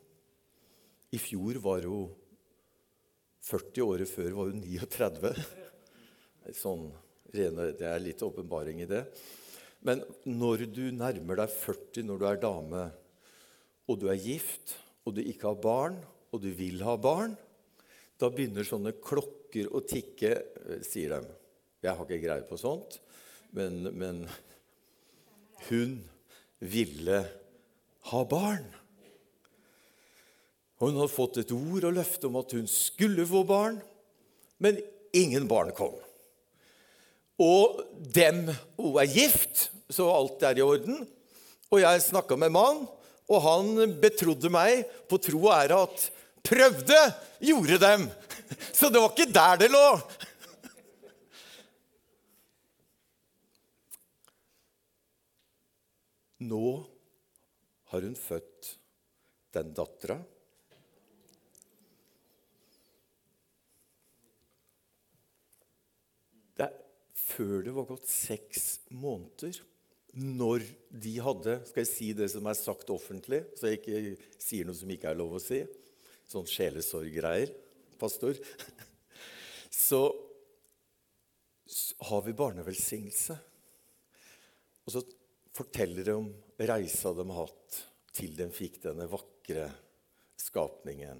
I 1.16 1.22
fjor 1.22 1.62
var 1.64 1.88
hun 1.88 2.12
40 3.46 3.88
året 3.88 4.12
før 4.12 4.36
var 4.42 4.52
hun 4.52 4.60
39. 4.66 5.32
Sånn, 6.60 6.90
det 7.32 7.48
er 7.88 8.04
litt 8.04 8.26
åpenbaring 8.26 8.84
i 8.84 8.90
det. 8.90 9.06
Men 9.86 10.02
når 10.26 10.66
du 10.74 10.88
nærmer 10.96 11.44
deg 11.44 11.52
40, 11.54 12.06
når 12.08 12.22
du 12.22 12.26
er 12.28 12.42
dame, 12.42 12.86
og 13.86 14.00
du 14.02 14.08
er 14.10 14.22
gift, 14.22 14.74
og 15.06 15.14
du 15.14 15.22
ikke 15.22 15.52
har 15.52 15.62
barn, 15.62 16.00
og 16.34 16.42
du 16.42 16.50
vil 16.58 16.82
ha 16.88 16.96
barn, 16.98 17.36
da 18.18 18.32
begynner 18.34 18.66
sånne 18.66 18.96
klokker 19.04 19.70
å 19.70 19.84
tikke, 19.86 20.32
eh, 20.34 20.82
sier 20.86 21.14
de. 21.14 21.36
Jeg 21.86 21.94
har 21.94 22.08
ikke 22.08 22.24
greie 22.24 22.48
på 22.50 22.58
sånt, 22.58 22.98
men, 23.54 23.84
men 23.94 24.24
hun 25.70 26.00
ville 26.60 27.20
ha 28.10 28.24
barn. 28.26 28.66
Hun 30.82 30.98
hadde 30.98 31.14
fått 31.14 31.40
et 31.44 31.54
ord 31.56 31.86
og 31.88 31.96
løfte 31.96 32.28
om 32.28 32.42
at 32.42 32.58
hun 32.58 32.66
skulle 32.72 33.28
få 33.30 33.46
barn, 33.48 33.78
men 34.58 34.82
ingen 35.16 35.46
barn 35.48 35.72
kom. 35.78 35.94
Og 37.42 37.82
dem 38.16 38.48
Hun 38.80 38.96
er 39.02 39.12
gift, 39.12 39.70
så 39.90 40.08
alt 40.12 40.44
er 40.46 40.60
i 40.60 40.66
orden. 40.66 41.02
Og 41.74 41.82
jeg 41.82 42.04
snakka 42.06 42.38
med 42.40 42.54
mann, 42.56 42.84
og 43.26 43.42
han 43.42 43.96
betrodde 44.02 44.52
meg 44.54 44.86
på 45.10 45.20
tro 45.22 45.42
og 45.48 45.56
ære 45.56 45.82
at 45.88 46.06
prøvde 46.46 47.00
gjorde 47.42 47.80
dem. 47.82 48.06
Så 48.78 48.92
det 48.94 49.02
var 49.02 49.12
ikke 49.14 49.34
der 49.34 49.62
det 49.64 49.72
lå. 49.74 49.88
Nå 56.46 56.68
har 57.90 58.06
hun 58.06 58.18
født 58.20 58.76
den 59.56 59.74
dattera. 59.74 60.20
før 67.36 67.64
det 67.66 67.74
var 67.76 67.88
gått 67.90 68.08
seks 68.10 68.66
måneder, 68.94 69.58
når 70.16 70.64
de 70.96 71.14
hadde 71.20 71.58
Skal 71.68 71.84
jeg 71.84 71.92
si 71.92 72.10
det 72.16 72.30
som 72.32 72.46
er 72.48 72.58
sagt 72.58 72.92
offentlig, 72.94 73.42
så 73.58 73.68
jeg 73.68 73.82
ikke 73.82 74.16
sier 74.42 74.68
noe 74.68 74.78
som 74.78 74.92
ikke 74.92 75.12
er 75.12 75.20
lov 75.20 75.36
å 75.36 75.42
si? 75.44 75.60
Sånn 76.26 76.48
sjelesorggreier, 76.50 77.52
pastor. 78.02 78.40
Så 79.76 80.02
har 82.08 82.22
vi 82.24 82.34
barnevelsignelse. 82.38 83.36
Og 84.86 84.94
så 84.94 85.02
forteller 85.58 86.08
de 86.08 86.14
om 86.16 86.30
reisa 86.62 87.12
de 87.18 87.26
har 87.28 87.50
hatt 87.50 87.80
til 88.16 88.36
de 88.38 88.48
fikk 88.54 88.80
denne 88.86 89.10
vakre 89.12 89.66
skapningen. 90.40 91.20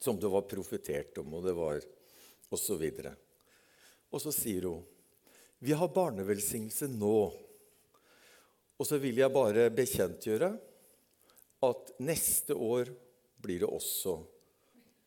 Som 0.00 0.18
det 0.20 0.32
var 0.32 0.48
profetert 0.50 1.20
om, 1.22 1.36
og 1.38 1.46
det 1.46 1.54
var 1.56 1.78
og 2.50 2.60
så 2.60 2.76
videre. 2.78 3.12
Og 4.14 4.22
så 4.22 4.32
sier 4.34 4.68
hun 4.68 4.84
vi 5.58 5.72
har 5.72 5.88
barnevelsignelse 5.92 6.88
nå. 6.92 7.18
Og 8.76 8.84
så 8.84 8.98
vil 9.00 9.22
jeg 9.22 9.32
bare 9.32 9.70
bekjentgjøre 9.72 10.50
at 11.66 11.92
neste 12.04 12.54
år 12.54 12.90
blir 13.40 13.62
det 13.62 13.70
også 13.70 14.18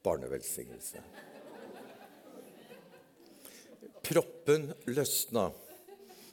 barnevelsignelse. 0.06 1.04
Proppen 4.10 4.72
løsna. 4.90 5.50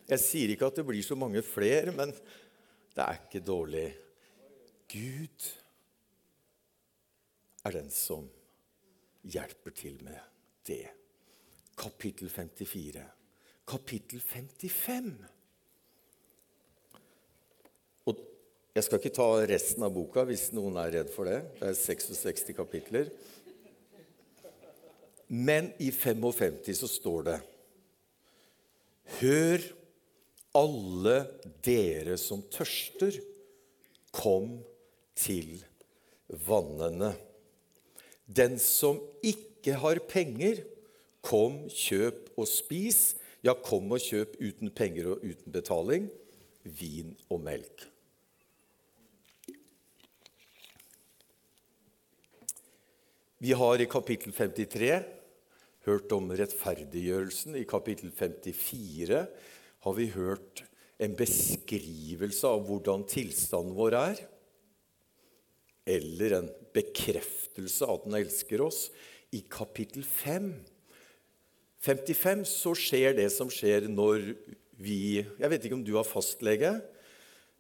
Jeg 0.07 0.23
sier 0.23 0.53
ikke 0.55 0.71
at 0.71 0.79
det 0.81 0.87
blir 0.89 1.05
så 1.05 1.19
mange 1.19 1.43
flere, 1.45 1.93
men 1.93 2.15
det 2.97 3.05
er 3.05 3.21
ikke 3.21 3.45
dårlig. 3.45 3.89
Gud 4.89 5.49
er 7.67 7.75
den 7.75 7.91
som 7.93 8.29
hjelper 9.27 9.75
til 9.77 9.99
med 10.07 10.17
det. 10.65 10.87
Kapittel 11.77 12.31
54. 12.31 13.03
Kapittel 13.67 14.21
55. 14.23 15.11
Og 18.07 18.21
jeg 18.77 18.87
skal 18.87 19.01
ikke 19.01 19.17
ta 19.17 19.27
resten 19.51 19.83
av 19.83 19.95
boka 19.95 20.23
hvis 20.29 20.53
noen 20.55 20.79
er 20.79 20.93
redd 21.01 21.11
for 21.11 21.27
det. 21.27 21.41
Det 21.59 21.73
er 21.73 21.79
66 21.81 22.55
kapitler. 22.55 23.11
Men 25.27 25.73
i 25.83 25.91
55 25.91 26.77
så 26.79 26.91
står 26.91 27.27
det 27.27 27.39
Hør, 29.19 29.63
alle 30.57 31.17
dere 31.67 32.17
som 32.19 32.41
tørster, 32.51 33.19
kom 34.15 34.61
til 35.19 35.59
vannene. 36.47 37.13
Den 38.27 38.57
som 38.63 38.99
ikke 39.27 39.77
har 39.83 40.01
penger, 40.09 40.63
kom, 41.27 41.67
kjøp 41.71 42.31
og 42.39 42.49
spis. 42.49 43.17
Ja, 43.47 43.53
kom 43.55 43.93
og 43.95 44.03
kjøp 44.03 44.33
uten 44.43 44.73
penger 44.75 45.13
og 45.13 45.23
uten 45.23 45.53
betaling 45.55 46.09
vin 46.67 47.13
og 47.31 47.45
melk. 47.45 47.85
Vi 53.39 53.53
har 53.55 53.79
i 53.79 53.87
kapittel 53.87 54.35
53 54.35 54.89
hørt 55.87 56.15
om 56.17 56.33
rettferdiggjørelsen. 56.35 57.55
I 57.61 57.69
kapittel 57.69 58.11
54 58.11 59.21
har 59.87 59.95
vi 59.95 60.09
hørt 60.17 60.65
en 60.99 61.15
beskrivelse 61.15 62.49
av 62.51 62.65
hvordan 62.67 63.05
tilstanden 63.07 63.77
vår 63.77 63.99
er. 64.01 64.23
Eller 65.87 66.41
en 66.41 66.49
bekreftelse 66.75 67.87
av 67.87 68.01
at 68.01 68.09
den 68.09 68.19
elsker 68.25 68.65
oss. 68.65 68.89
I 69.31 69.45
kapittel 69.47 70.03
5, 70.03 70.51
55 71.87 72.43
så 72.51 72.73
skjer 72.75 73.15
det 73.15 73.29
som 73.31 73.51
skjer 73.53 73.87
når 73.91 74.33
vi 74.77 75.23
Jeg 75.23 75.51
vet 75.51 75.67
ikke 75.67 75.77
om 75.79 75.85
du 75.87 75.95
har 75.97 76.07
fastlege. 76.07 76.73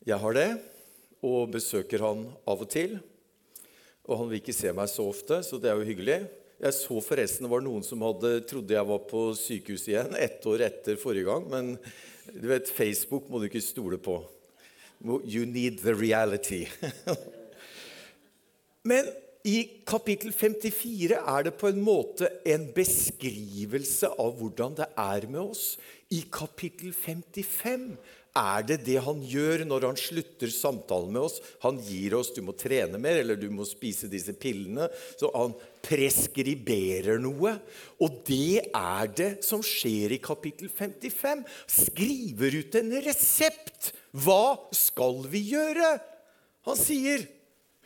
Jeg 0.06 0.18
har 0.20 0.34
det, 0.36 0.48
og 1.24 1.52
besøker 1.54 2.02
han 2.02 2.26
av 2.46 2.64
og 2.64 2.68
til. 2.70 2.98
Og 4.06 4.20
han 4.20 4.28
vil 4.30 4.42
ikke 4.42 4.54
se 4.54 4.72
meg 4.74 4.90
så 4.90 5.06
ofte, 5.08 5.40
så 5.46 5.58
det 5.62 5.70
er 5.70 5.78
jo 5.78 5.86
hyggelig. 5.86 6.18
Jeg 6.60 6.74
så 6.76 6.98
forresten 7.04 7.46
det 7.46 7.52
var 7.52 7.64
noen 7.64 7.84
som 7.86 8.02
hadde, 8.04 8.40
trodde 8.48 8.74
jeg 8.76 8.88
var 8.88 9.02
på 9.08 9.22
sykehus 9.38 9.86
igjen 9.90 10.14
ett 10.18 10.44
år 10.48 10.66
etter 10.68 10.98
forrige 11.00 11.28
gang. 11.28 11.46
Men 11.52 11.72
du 12.34 12.46
vet, 12.50 12.70
Facebook 12.70 13.30
må 13.30 13.40
du 13.40 13.48
ikke 13.48 13.64
stole 13.64 14.00
på. 14.02 14.18
You 15.04 15.44
need 15.46 15.82
the 15.84 15.94
reality. 15.94 16.64
men 18.90 19.06
i 19.46 19.56
kapittel 19.86 20.32
54 20.34 21.20
er 21.22 21.46
det 21.46 21.54
på 21.60 21.70
en 21.70 21.78
måte 21.84 22.26
en 22.50 22.66
beskrivelse 22.74 24.10
av 24.18 24.34
hvordan 24.40 24.74
det 24.80 24.88
er 24.98 25.26
med 25.30 25.42
oss. 25.44 25.76
I 26.10 26.24
kapittel 26.34 26.90
55 26.90 27.92
er 28.36 28.64
det 28.66 28.80
det 28.88 28.96
han 29.04 29.20
gjør 29.22 29.62
når 29.68 29.86
han 29.88 30.00
slutter 30.00 30.50
samtalen 30.52 31.14
med 31.14 31.28
oss. 31.28 31.38
Han 31.62 31.78
gir 31.78 32.16
oss 32.18 32.32
'du 32.34 32.42
må 32.42 32.56
trene 32.58 32.98
mer', 32.98 33.20
eller 33.22 33.38
'du 33.38 33.48
må 33.50 33.64
spise 33.64 34.10
disse 34.10 34.34
pillene'. 34.34 34.90
Så 35.16 35.30
han 35.34 35.54
preskriberer 35.80 37.22
noe. 37.22 37.54
Og 38.02 38.18
det 38.26 38.66
er 38.74 39.06
det 39.06 39.30
som 39.44 39.62
skjer 39.62 40.12
i 40.12 40.18
kapittel 40.18 40.68
55. 40.68 41.46
Skriver 41.66 42.58
ut 42.60 42.74
en 42.74 42.92
resept. 43.06 43.94
Hva 44.12 44.58
skal 44.72 45.22
vi 45.30 45.54
gjøre? 45.54 46.00
Han 46.66 46.76
sier, 46.76 47.26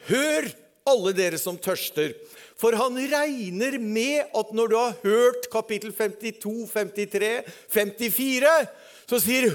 'Hør, 0.09 0.49
alle 0.91 1.15
dere 1.17 1.39
som 1.39 1.59
tørster'. 1.59 2.15
For 2.61 2.77
han 2.77 2.99
regner 2.99 3.79
med 3.81 4.29
at 4.37 4.53
når 4.53 4.69
du 4.69 4.77
har 4.77 4.97
hørt 5.03 5.49
kapittel 5.53 5.93
52, 5.97 6.69
53, 6.69 7.43
54, 7.73 8.69
så 9.09 9.21
sier 9.23 9.49
du 9.49 9.55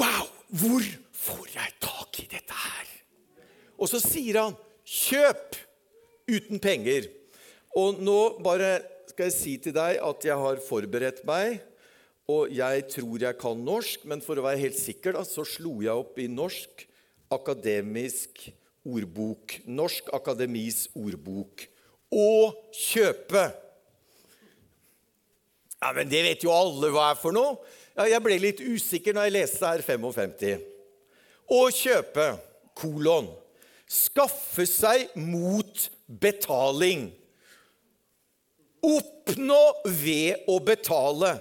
Wow! 0.00 0.28
Hvor 0.52 0.84
får 1.16 1.44
jeg 1.54 1.74
tak 1.80 2.18
i 2.20 2.28
dette 2.28 2.52
her? 2.52 2.88
Og 3.80 3.88
så 3.88 4.00
sier 4.02 4.36
han, 4.40 4.56
'Kjøp 4.84 5.56
uten 6.28 6.60
penger'. 6.60 7.08
Og 7.76 8.02
nå 8.04 8.38
bare 8.44 8.82
skal 9.08 9.30
jeg 9.30 9.36
si 9.36 9.56
til 9.56 9.72
deg 9.72 9.96
at 9.96 10.24
jeg 10.24 10.36
har 10.36 10.60
forberedt 10.60 11.22
meg, 11.24 11.62
og 12.28 12.52
jeg 12.52 12.84
tror 12.92 13.16
jeg 13.20 13.38
kan 13.40 13.64
norsk, 13.64 14.04
men 14.08 14.20
for 14.24 14.36
å 14.36 14.44
være 14.44 14.60
helt 14.60 14.78
sikker 14.78 15.16
da, 15.16 15.24
så 15.24 15.44
slo 15.48 15.80
jeg 15.84 15.92
opp 15.92 16.20
i 16.22 16.28
Norsk 16.30 16.84
akademisk 17.32 18.44
ordbok. 18.86 19.58
Norsk 19.66 20.10
Akademis 20.14 20.86
ordbok. 20.98 21.66
Å 22.12 22.52
kjøpe. 22.76 23.44
Ja, 25.82 25.92
Men 25.96 26.10
det 26.10 26.22
vet 26.26 26.44
jo 26.44 26.52
alle 26.54 26.92
hva 26.94 27.10
er 27.12 27.18
for 27.20 27.34
noe. 27.34 27.56
Ja, 27.96 28.06
jeg 28.08 28.24
ble 28.24 28.38
litt 28.40 28.60
usikker 28.62 29.16
når 29.16 29.28
jeg 29.28 29.36
leste 29.36 29.68
her 29.68 29.82
55. 29.84 30.62
Å 31.52 31.62
kjøpe, 31.74 32.28
kolon, 32.78 33.28
skaffe 33.90 34.64
seg 34.68 35.10
mot 35.18 35.88
betaling. 36.06 37.10
Oppnå 38.82 39.60
ved 39.84 40.48
å 40.50 40.56
betale, 40.64 41.36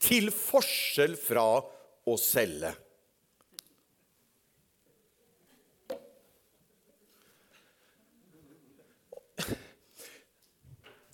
til 0.00 0.30
forskjell 0.32 1.12
fra 1.20 1.44
å 1.60 2.14
selge. 2.16 2.72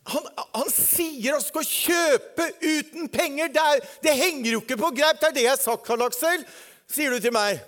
Han, 0.06 0.26
han, 0.54 0.68
sier 0.70 1.34
han 1.34 1.42
skal 1.42 1.64
kjøpe 1.66 2.44
uten 2.62 3.08
penger. 3.10 3.50
Det, 3.52 3.62
er, 3.62 3.86
det, 4.04 4.18
henger 4.20 4.52
jo 4.52 4.60
ikke 4.62 4.78
på 4.78 4.92
greip. 4.94 5.18
Det 5.22 5.30
er 5.30 5.34
det 5.34 5.46
jeg 5.46 5.54
har 5.54 5.62
sagt, 5.62 5.86
Karl 5.86 6.04
Aksel, 6.06 6.44
sier 6.90 7.14
du 7.14 7.22
til 7.22 7.34
meg. 7.34 7.58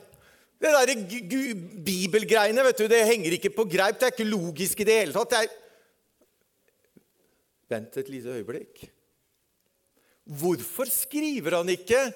Det 0.59 0.71
der 0.75 0.93
bibelgreiene 1.87 2.63
vet 2.67 2.83
du, 2.83 2.87
det 2.91 3.07
henger 3.07 3.35
ikke 3.37 3.55
på 3.55 3.67
greip. 3.71 3.99
Det 3.99 4.09
er 4.09 4.15
ikke 4.15 4.31
logisk 4.31 4.83
i 4.83 4.87
det 4.87 5.01
hele 5.01 5.17
tatt. 5.17 5.35
Det 5.35 5.41
er... 5.43 5.57
Vent 7.69 7.99
et 8.01 8.09
lite 8.11 8.39
øyeblikk. 8.39 8.87
Hvorfor 10.39 10.89
skriver 10.93 11.59
han 11.59 11.69
ikke 11.73 12.11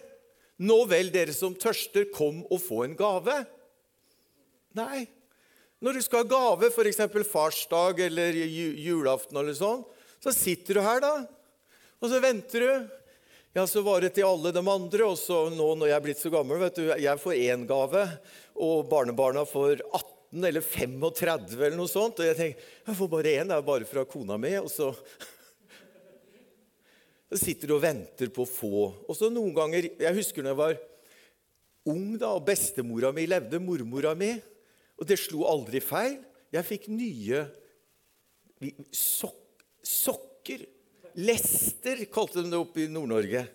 'Nå 0.62 0.84
vel, 0.86 1.08
dere 1.10 1.32
som 1.34 1.56
tørster, 1.58 2.04
kom 2.14 2.44
og 2.46 2.60
få 2.62 2.84
en 2.84 2.94
gave'? 2.94 3.40
Nei. 4.78 5.08
Når 5.82 5.96
du 5.96 6.02
skal 6.04 6.22
ha 6.22 6.28
gave, 6.30 6.68
f.eks. 6.70 7.00
farsdag 7.26 7.98
eller 8.04 8.36
julaften, 8.78 9.36
eller 9.40 9.56
sånn, 9.58 9.82
så 10.22 10.32
sitter 10.34 10.78
du 10.78 10.84
her, 10.84 11.00
da, 11.02 11.14
og 11.98 12.10
så 12.10 12.20
venter 12.22 12.62
du. 12.62 12.98
Ja, 13.52 13.66
så 13.68 13.82
var 13.84 14.00
det 14.00 14.14
til 14.16 14.24
alle 14.24 14.52
de 14.54 14.60
andre, 14.62 15.04
og 15.04 15.18
så 15.20 15.44
nå 15.52 15.66
når 15.76 15.90
jeg 15.90 15.96
er 15.98 16.04
blitt 16.06 16.20
så 16.22 16.30
gammel 16.32 16.60
vet 16.62 16.78
du, 16.78 16.86
Jeg 16.88 17.20
får 17.20 17.34
én 17.36 17.66
gave, 17.68 18.04
og 18.56 18.86
barnebarna 18.88 19.42
får 19.44 19.82
18 19.90 20.46
eller 20.48 20.64
35 20.64 21.58
eller 21.58 21.76
noe 21.76 21.90
sånt. 21.90 22.22
Og 22.22 22.30
jeg 22.30 22.38
tenker 22.38 22.70
jeg 22.86 22.96
får 22.96 23.10
bare 23.12 23.34
én, 23.34 23.50
det 23.50 23.58
er 23.58 23.66
bare 23.66 23.88
fra 23.88 24.06
kona 24.08 24.38
mi. 24.40 24.54
Og 24.56 24.70
så, 24.72 24.88
så 27.28 27.42
sitter 27.42 27.68
du 27.68 27.76
og 27.76 27.84
venter 27.84 28.32
på 28.32 28.46
å 28.46 28.48
få. 28.48 28.86
Og 29.04 29.18
så 29.18 29.28
noen 29.28 29.52
ganger 29.58 29.90
Jeg 29.90 30.16
husker 30.16 30.46
når 30.46 30.54
jeg 30.54 30.62
var 30.62 30.80
ung, 31.92 32.08
da, 32.16 32.32
og 32.32 32.46
bestemora 32.46 33.12
mi 33.12 33.26
levde, 33.28 33.60
mormora 33.60 34.14
mi. 34.16 34.32
Og 34.96 35.12
det 35.12 35.20
slo 35.20 35.44
aldri 35.50 35.84
feil. 35.84 36.22
Jeg 36.54 36.68
fikk 36.70 36.88
nye 36.94 37.44
sokker 38.94 39.41
sokker. 39.82 40.64
Lester 41.18 42.06
kalte 42.12 42.40
de 42.40 42.52
det 42.52 42.60
oppe 42.60 42.86
i 42.86 42.92
Nord-Norge. 42.92 43.48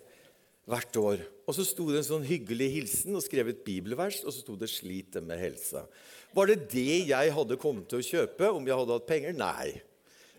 hvert 0.68 0.96
år. 1.00 1.20
Og 1.48 1.54
så 1.56 1.64
sto 1.64 1.86
det 1.88 2.02
en 2.02 2.04
sånn 2.04 2.24
hyggelig 2.28 2.66
hilsen 2.74 3.16
og 3.16 3.22
skrev 3.24 3.48
et 3.48 3.62
bibelvers, 3.64 4.18
og 4.20 4.34
så 4.34 4.42
sto 4.42 4.52
det 4.54 4.68
'Slit 4.68 5.12
det 5.16 5.22
med 5.24 5.40
helsa'. 5.40 5.86
Var 6.34 6.46
det 6.46 6.68
det 6.68 7.08
jeg 7.08 7.32
hadde 7.32 7.56
kommet 7.56 7.88
til 7.88 7.98
å 7.98 8.04
kjøpe 8.04 8.52
om 8.52 8.66
jeg 8.66 8.76
hadde 8.76 8.92
hatt 8.92 9.06
penger? 9.08 9.32
Nei. 9.32 9.80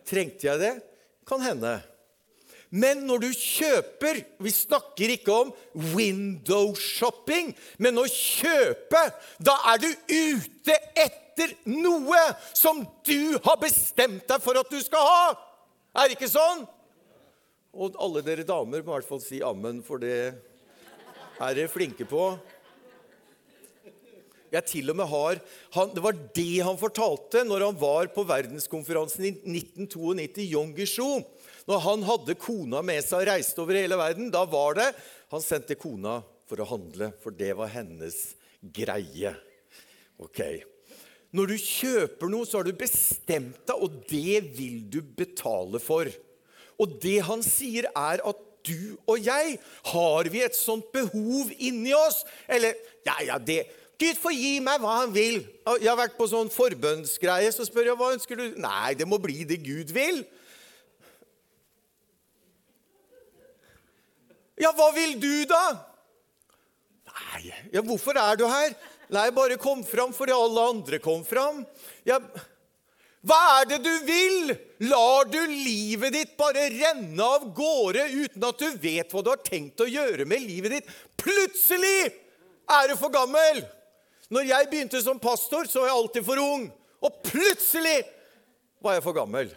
Trengte 0.05 0.45
jeg 0.45 0.59
det? 0.61 0.83
Kan 1.25 1.41
hende. 1.41 1.81
Men 2.69 3.01
når 3.07 3.23
du 3.25 3.29
kjøper 3.33 4.23
Vi 4.39 4.51
snakker 4.53 5.15
ikke 5.15 5.33
om 5.33 5.53
window 5.95 6.75
shopping, 6.77 7.55
men 7.81 7.97
å 7.97 8.05
kjøpe, 8.05 9.01
da 9.41 9.57
er 9.73 9.81
du 9.81 9.89
ute 9.89 10.77
etter 10.95 11.55
noe 11.65 12.19
som 12.53 12.85
du 13.07 13.39
har 13.43 13.57
bestemt 13.57 14.27
deg 14.29 14.41
for 14.43 14.59
at 14.59 14.69
du 14.69 14.77
skal 14.83 15.01
ha. 15.01 15.48
Er 15.97 16.05
det 16.05 16.19
ikke 16.19 16.29
sånn? 16.29 16.67
Og 17.73 17.97
alle 18.01 18.21
dere 18.25 18.45
damer 18.45 18.83
må 18.83 18.93
i 18.93 18.97
hvert 18.99 19.09
fall 19.09 19.21
si 19.23 19.41
ammen, 19.45 19.81
for 19.85 20.01
det 20.01 20.13
er 20.29 21.55
dere 21.57 21.71
flinke 21.71 22.05
på. 22.09 22.31
Jeg 24.49 24.65
til 24.65 24.89
og 24.89 24.97
med 24.97 25.09
har, 25.09 25.39
han, 25.75 25.91
Det 25.93 26.01
var 26.01 26.15
det 26.33 26.61
han 26.65 26.77
fortalte 26.77 27.43
når 27.45 27.67
han 27.67 27.77
var 27.77 28.09
på 28.13 28.25
verdenskonferansen 28.25 29.27
i 29.27 29.33
1992, 29.37 30.47
Yong 30.49 30.73
Gishu. 30.77 31.21
Når 31.69 31.83
han 31.85 32.05
hadde 32.07 32.37
kona 32.41 32.81
med 32.85 33.03
seg 33.05 33.21
og 33.21 33.29
reiste 33.29 33.61
over 33.61 33.77
hele 33.77 33.97
verden, 33.99 34.31
da 34.33 34.41
var 34.49 34.77
det 34.79 34.89
Han 35.29 35.43
sendte 35.45 35.77
kona 35.77 36.23
for 36.49 36.61
å 36.61 36.65
handle, 36.65 37.11
for 37.21 37.29
det 37.29 37.51
var 37.53 37.69
hennes 37.69 38.17
greie. 38.73 39.35
Ok. 40.17 40.41
Når 41.35 41.51
du 41.51 41.57
kjøper 41.61 42.31
noe, 42.31 42.47
så 42.47 42.59
har 42.59 42.69
du 42.69 42.73
bestemt 42.77 43.59
deg, 43.69 43.75
og 43.77 43.99
det 44.09 44.41
vil 44.57 44.81
du 44.89 45.01
betale 45.03 45.81
for. 45.81 46.09
Og 46.79 46.95
det 47.03 47.19
han 47.27 47.43
sier, 47.45 47.89
er 47.93 48.23
at 48.25 48.45
du 48.67 48.97
og 49.07 49.21
jeg 49.23 49.57
har 49.91 50.29
vi 50.31 50.41
et 50.43 50.57
sånt 50.57 50.89
behov 50.93 51.51
inni 51.57 51.93
oss. 51.95 52.23
Eller 52.49 52.75
ja, 53.07 53.19
ja, 53.25 53.37
det 53.37 53.61
Gud 53.99 54.15
får 54.15 54.31
gi 54.31 54.51
meg 54.63 54.79
hva 54.79 55.01
han 55.01 55.11
vil. 55.11 55.41
Jeg 55.81 55.89
har 55.89 55.97
vært 55.99 56.15
på 56.15 56.27
sånn 56.31 56.51
forbønnsgreie, 56.53 57.49
så 57.51 57.65
spør 57.67 57.91
jeg 57.91 57.99
hva 57.99 58.13
ønsker 58.15 58.39
du 58.39 58.59
Nei, 58.63 58.93
det 58.95 59.07
må 59.09 59.19
bli 59.19 59.43
det 59.47 59.59
Gud 59.65 59.91
vil. 59.91 60.21
Ja, 64.59 64.71
hva 64.75 64.89
vil 64.95 65.17
du, 65.19 65.43
da? 65.47 65.63
Nei, 67.11 67.51
ja, 67.75 67.83
hvorfor 67.83 68.15
er 68.19 68.39
du 68.39 68.45
her? 68.47 68.73
Nei, 69.09 69.29
bare 69.33 69.57
kom 69.57 69.81
fram 69.85 70.13
fordi 70.13 70.35
alle 70.35 70.65
andre 70.75 70.99
kom 71.01 71.23
fram. 71.25 71.63
Ja, 72.05 72.19
hva 73.25 73.39
er 73.59 73.65
det 73.67 73.79
du 73.83 73.91
vil? 74.07 74.53
Lar 74.87 75.27
du 75.27 75.39
livet 75.49 76.13
ditt 76.15 76.37
bare 76.39 76.69
renne 76.71 77.25
av 77.25 77.49
gårde 77.55 78.05
uten 78.13 78.45
at 78.47 78.61
du 78.61 78.77
vet 78.79 79.11
hva 79.11 79.23
du 79.25 79.31
har 79.33 79.41
tenkt 79.43 79.81
å 79.83 79.89
gjøre 79.89 80.27
med 80.29 80.45
livet 80.45 80.77
ditt? 80.77 80.93
Plutselig 81.19 82.13
er 82.69 82.87
du 82.87 82.95
for 82.99 83.11
gammel! 83.13 83.65
Når 84.29 84.45
jeg 84.45 84.69
begynte 84.69 85.01
som 85.01 85.17
pastor, 85.19 85.65
så 85.65 85.81
var 85.81 85.89
jeg 85.89 85.97
alltid 85.97 86.25
for 86.27 86.41
ung. 86.43 86.67
Og 87.01 87.21
plutselig 87.25 87.97
var 88.83 88.95
jeg 88.95 89.03
for 89.07 89.17
gammel. 89.17 89.49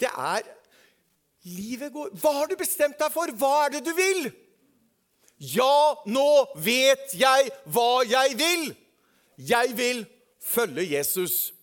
Det 0.00 0.08
er 0.08 0.46
Livet 1.48 1.88
går 1.92 2.10
Hva 2.20 2.34
har 2.36 2.50
du 2.50 2.56
bestemt 2.60 2.98
deg 3.00 3.12
for? 3.14 3.30
Hva 3.40 3.64
er 3.64 3.78
det 3.78 3.80
du 3.86 3.94
vil? 3.96 4.26
Ja, 5.40 5.96
nå 6.04 6.30
vet 6.60 7.14
jeg 7.16 7.48
hva 7.72 8.02
jeg 8.04 8.36
vil. 8.36 8.66
Jeg 9.40 9.72
vil 9.78 10.04
følge 10.44 10.84
Jesus. 10.92 11.54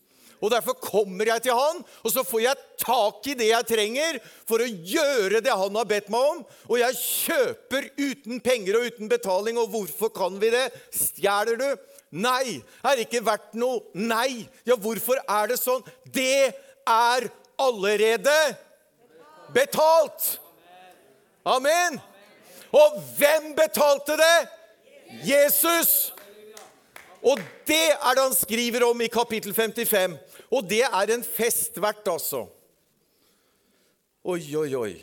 Og 0.42 0.52
Derfor 0.54 0.78
kommer 0.78 1.26
jeg 1.26 1.42
til 1.46 1.58
han, 1.58 1.80
og 2.06 2.12
så 2.14 2.22
får 2.26 2.42
jeg 2.44 2.66
tak 2.82 3.30
i 3.30 3.34
det 3.38 3.48
jeg 3.50 3.70
trenger 3.70 4.20
for 4.50 4.62
å 4.62 4.68
gjøre 4.70 5.42
det 5.42 5.54
han 5.54 5.80
har 5.80 5.88
bedt 5.90 6.12
meg 6.14 6.28
om. 6.34 6.44
Og 6.70 6.82
jeg 6.82 7.00
kjøper 7.02 7.90
uten 7.98 8.42
penger 8.46 8.78
og 8.78 8.90
uten 8.92 9.10
betaling. 9.10 9.58
Og 9.62 9.72
hvorfor 9.74 10.14
kan 10.14 10.38
vi 10.42 10.52
det? 10.54 10.68
Stjeler 10.94 11.58
du? 11.58 11.68
Nei. 12.22 12.60
Er 12.86 13.02
ikke 13.02 13.24
verdt 13.26 13.58
noe? 13.58 13.82
Nei. 13.98 14.46
Ja, 14.66 14.78
hvorfor 14.78 15.22
er 15.26 15.50
det 15.50 15.58
sånn? 15.62 15.86
Det 16.06 16.54
er 16.86 17.30
allerede 17.58 18.38
betalt. 19.58 20.36
Amen. 21.48 21.98
Og 22.78 23.02
hvem 23.18 23.52
betalte 23.58 24.18
det? 24.20 24.38
Jesus. 25.26 26.14
Og 27.26 27.40
det 27.68 27.86
er 27.96 28.18
det 28.18 28.24
han 28.24 28.36
skriver 28.38 28.86
om 28.88 29.02
i 29.02 29.10
kapittel 29.12 29.56
55. 29.56 30.18
Og 30.54 30.68
det 30.70 30.84
er 30.86 31.14
en 31.14 31.26
fest 31.26 31.80
verdt, 31.82 32.08
altså. 32.12 32.46
Oi, 34.28 34.42
oi, 34.60 34.70
oi. 34.76 34.94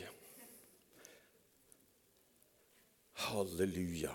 Halleluja. 3.25 4.13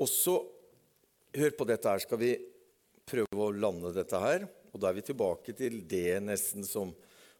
Og 0.00 0.10
så 0.10 0.40
Hør 1.32 1.54
på 1.56 1.64
dette 1.64 1.88
her. 1.88 2.02
Skal 2.04 2.18
vi 2.20 2.32
prøve 3.08 3.40
å 3.40 3.54
lande 3.56 3.88
dette 3.96 4.18
her? 4.20 4.42
Og 4.72 4.80
da 4.80 4.90
er 4.90 4.98
vi 4.98 5.04
tilbake 5.06 5.54
til 5.56 5.78
det 5.88 6.18
nesten 6.20 6.66
som 6.68 6.90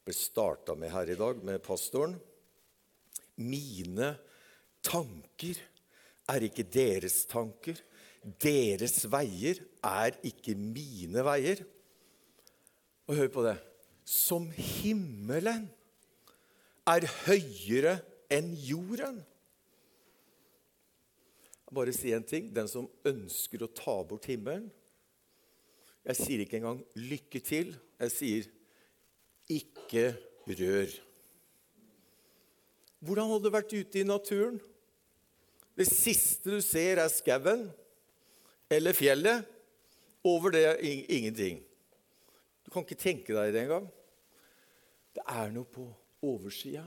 ble 0.03 0.15
starta 0.17 0.73
med 0.79 0.88
her 0.95 1.12
i 1.12 1.17
dag, 1.19 1.43
med 1.45 1.61
pastoren. 1.61 2.15
Mine 3.37 4.15
tanker 4.85 5.59
er 6.31 6.47
ikke 6.47 6.66
deres 6.66 7.25
tanker. 7.31 7.79
Deres 8.23 9.01
veier 9.11 9.59
er 9.83 10.16
ikke 10.27 10.55
mine 10.59 11.25
veier. 11.27 11.64
Og 13.11 13.18
hør 13.18 13.31
på 13.35 13.45
det. 13.47 13.57
Som 14.07 14.49
himmelen 14.55 15.68
er 16.88 17.07
høyere 17.27 17.99
enn 18.33 18.53
jorden. 18.59 19.21
Bare 21.73 21.95
si 21.97 22.12
en 22.12 22.27
ting. 22.27 22.51
Den 22.55 22.68
som 22.71 22.90
ønsker 23.09 23.64
å 23.64 23.73
ta 23.73 23.99
bort 24.07 24.29
himmelen 24.31 24.71
Jeg 26.03 26.18
sier 26.18 26.40
ikke 26.42 26.57
engang 26.59 26.81
'lykke 26.99 27.38
til'. 27.38 27.77
Jeg 28.01 28.11
sier 28.11 28.47
ikke 29.47 30.16
rør. 30.51 30.90
Hvordan 32.99 33.31
hadde 33.31 33.45
du 33.45 33.51
vært 33.55 33.75
ute 33.75 34.01
i 34.01 34.03
naturen? 34.03 34.59
Det 35.77 35.87
siste 35.89 36.53
du 36.53 36.61
ser, 36.65 37.01
er 37.01 37.11
skauen 37.13 37.69
eller 38.73 38.97
fjellet. 38.97 39.49
Over 40.25 40.53
det 40.55 40.77
ingenting. 41.11 41.59
Du 42.63 42.71
kan 42.71 42.85
ikke 42.87 43.01
tenke 43.01 43.35
deg 43.35 43.51
det 43.55 43.65
engang. 43.65 43.89
Det 45.17 45.25
er 45.27 45.51
noe 45.51 45.67
på 45.67 45.89
oversida. 46.23 46.85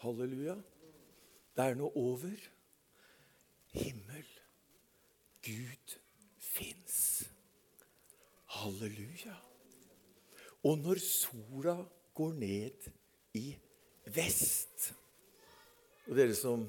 Halleluja. 0.00 0.56
Det 1.56 1.66
er 1.66 1.76
noe 1.76 1.92
over. 2.00 2.38
Himmel. 3.74 4.24
Gud 5.44 5.98
fins. 6.40 6.96
Halleluja. 8.56 9.36
Og 10.64 10.80
når 10.80 11.04
sola 11.04 11.76
går 12.16 12.32
ned 12.40 12.90
i 13.36 13.54
vest 14.10 14.90
Og 16.08 16.16
dere 16.18 16.34
som 16.34 16.64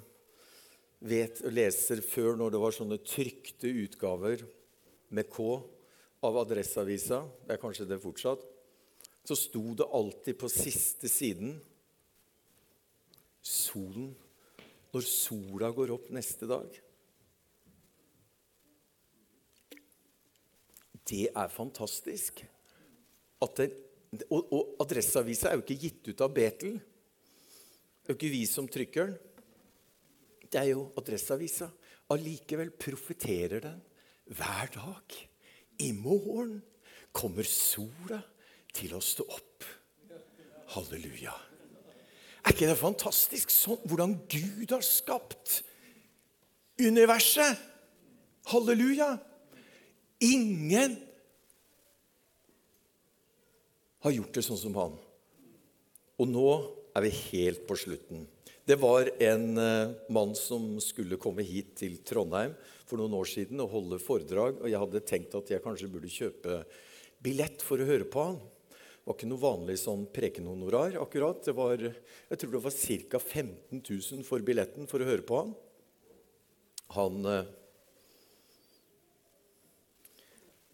vet 1.01 1.41
og 1.41 1.53
leser 1.53 2.01
før 2.05 2.37
når 2.37 2.53
det 2.53 2.61
var 2.61 2.75
sånne 2.75 2.99
trykte 3.01 3.71
utgaver 3.83 4.43
med 5.11 5.29
K 5.33 5.45
av 6.21 6.37
Adresseavisa, 6.43 7.23
det 7.47 7.55
er 7.55 7.61
kanskje 7.61 7.87
det 7.89 8.01
fortsatt, 8.03 8.43
så 9.25 9.37
sto 9.37 9.63
det 9.77 9.89
alltid 9.89 10.37
på 10.39 10.49
siste 10.51 11.09
siden 11.11 11.57
Solen 13.41 14.11
når 14.93 15.05
sola 15.07 15.71
går 15.73 15.93
opp 15.95 16.11
neste 16.13 16.45
dag. 16.45 16.67
Det 21.09 21.23
er 21.31 21.49
fantastisk 21.49 22.43
den, 23.57 23.73
og, 24.29 24.51
og 24.53 24.75
Adresseavisa 24.83 25.49
er 25.49 25.57
jo 25.57 25.63
ikke 25.63 25.79
gitt 25.87 26.11
ut 26.11 26.21
av 26.21 26.33
Betel. 26.35 26.75
Det 26.77 28.11
er 28.11 28.13
jo 28.13 28.19
ikke 28.19 28.33
vi 28.35 28.43
som 28.45 28.69
trykker 28.69 29.09
den. 29.09 29.30
Det 30.51 30.59
er 30.59 30.71
jo 30.73 30.89
Adresseavisa. 30.99 31.69
Allikevel 32.11 32.73
profeterer 32.75 33.63
den 33.63 33.79
hver 34.35 34.71
dag. 34.75 35.15
I 35.79 35.91
morgen 35.95 36.59
kommer 37.15 37.47
sola 37.47 38.19
til 38.75 38.95
å 38.95 39.01
stå 39.03 39.25
opp. 39.31 39.67
Halleluja. 40.75 41.33
Er 42.41 42.55
ikke 42.55 42.67
det 42.67 42.79
fantastisk 42.79 43.51
sånn 43.53 43.79
hvordan 43.87 44.15
Gud 44.31 44.71
har 44.73 44.83
skapt 44.85 45.61
universet? 46.81 47.59
Halleluja. 48.51 49.13
Ingen 50.25 50.97
har 54.01 54.15
gjort 54.15 54.35
det 54.35 54.43
sånn 54.45 54.59
som 54.59 54.77
han. 54.79 54.95
Og 56.21 56.29
nå 56.29 56.47
er 56.97 57.05
vi 57.05 57.11
helt 57.31 57.63
på 57.69 57.77
slutten. 57.79 58.25
Det 58.71 58.77
var 58.79 59.09
en 59.19 59.57
uh, 59.57 59.91
mann 60.07 60.35
som 60.35 60.77
skulle 60.79 61.17
komme 61.19 61.43
hit 61.43 61.73
til 61.81 61.97
Trondheim 62.07 62.53
for 62.87 63.01
noen 63.01 63.17
år 63.17 63.27
siden 63.27 63.59
og 63.59 63.73
holde 63.73 63.97
foredrag. 63.99 64.61
Og 64.61 64.69
jeg 64.71 64.79
hadde 64.79 65.01
tenkt 65.09 65.33
at 65.35 65.49
jeg 65.51 65.63
kanskje 65.65 65.89
burde 65.91 66.07
kjøpe 66.07 66.61
billett 67.19 67.65
for 67.67 67.83
å 67.83 67.87
høre 67.89 68.05
på 68.07 68.21
han. 68.29 68.37
Det 68.71 69.09
var 69.09 69.17
ikke 69.17 69.27
noe 69.27 69.41
vanlig 69.41 69.75
sånn 69.81 70.05
prekenhonorar 70.15 70.95
akkurat. 71.01 71.41
Det 71.43 71.55
var, 71.57 71.83
jeg 71.83 72.39
tror 72.39 72.53
det 72.53 72.61
var 72.63 72.77
ca. 73.11 73.19
15 73.19 73.81
000 73.81 74.23
for 74.29 74.45
billetten 74.47 74.87
for 74.87 75.03
å 75.03 75.07
høre 75.09 75.25
på 75.27 75.39
han. 75.41 75.51
Han 76.95 77.27
eh, 77.27 77.49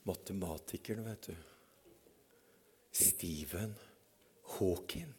Matematikeren, 0.06 1.10
vet 1.10 1.32
du. 1.32 1.42
Stephen 2.94 3.74
Hawking. 4.60 5.10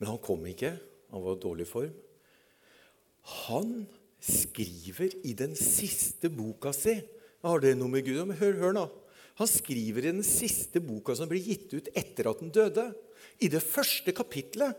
Men 0.00 0.14
han 0.14 0.24
kom 0.24 0.48
ikke. 0.48 0.72
Han 1.12 1.24
var 1.24 1.36
i 1.36 1.42
dårlig 1.42 1.68
form. 1.68 1.92
Han 3.46 3.74
skriver 4.22 5.14
i 5.26 5.34
den 5.38 5.54
siste 5.58 6.30
boka 6.32 6.72
si 6.74 6.96
Har 7.42 7.62
det 7.62 7.74
noe 7.78 7.90
med 7.90 8.06
Gud 8.06 8.20
å 8.22 8.26
Hør, 8.38 8.58
hør 8.60 8.76
nå. 8.76 8.86
Han 9.40 9.48
skriver 9.48 10.06
i 10.06 10.12
den 10.12 10.26
siste 10.26 10.82
boka 10.84 11.14
som 11.18 11.30
ble 11.30 11.40
gitt 11.42 11.72
ut 11.74 11.88
etter 11.96 12.28
at 12.30 12.42
han 12.42 12.52
døde, 12.52 12.84
i 13.42 13.48
det 13.50 13.62
første 13.64 14.12
kapitlet. 14.14 14.76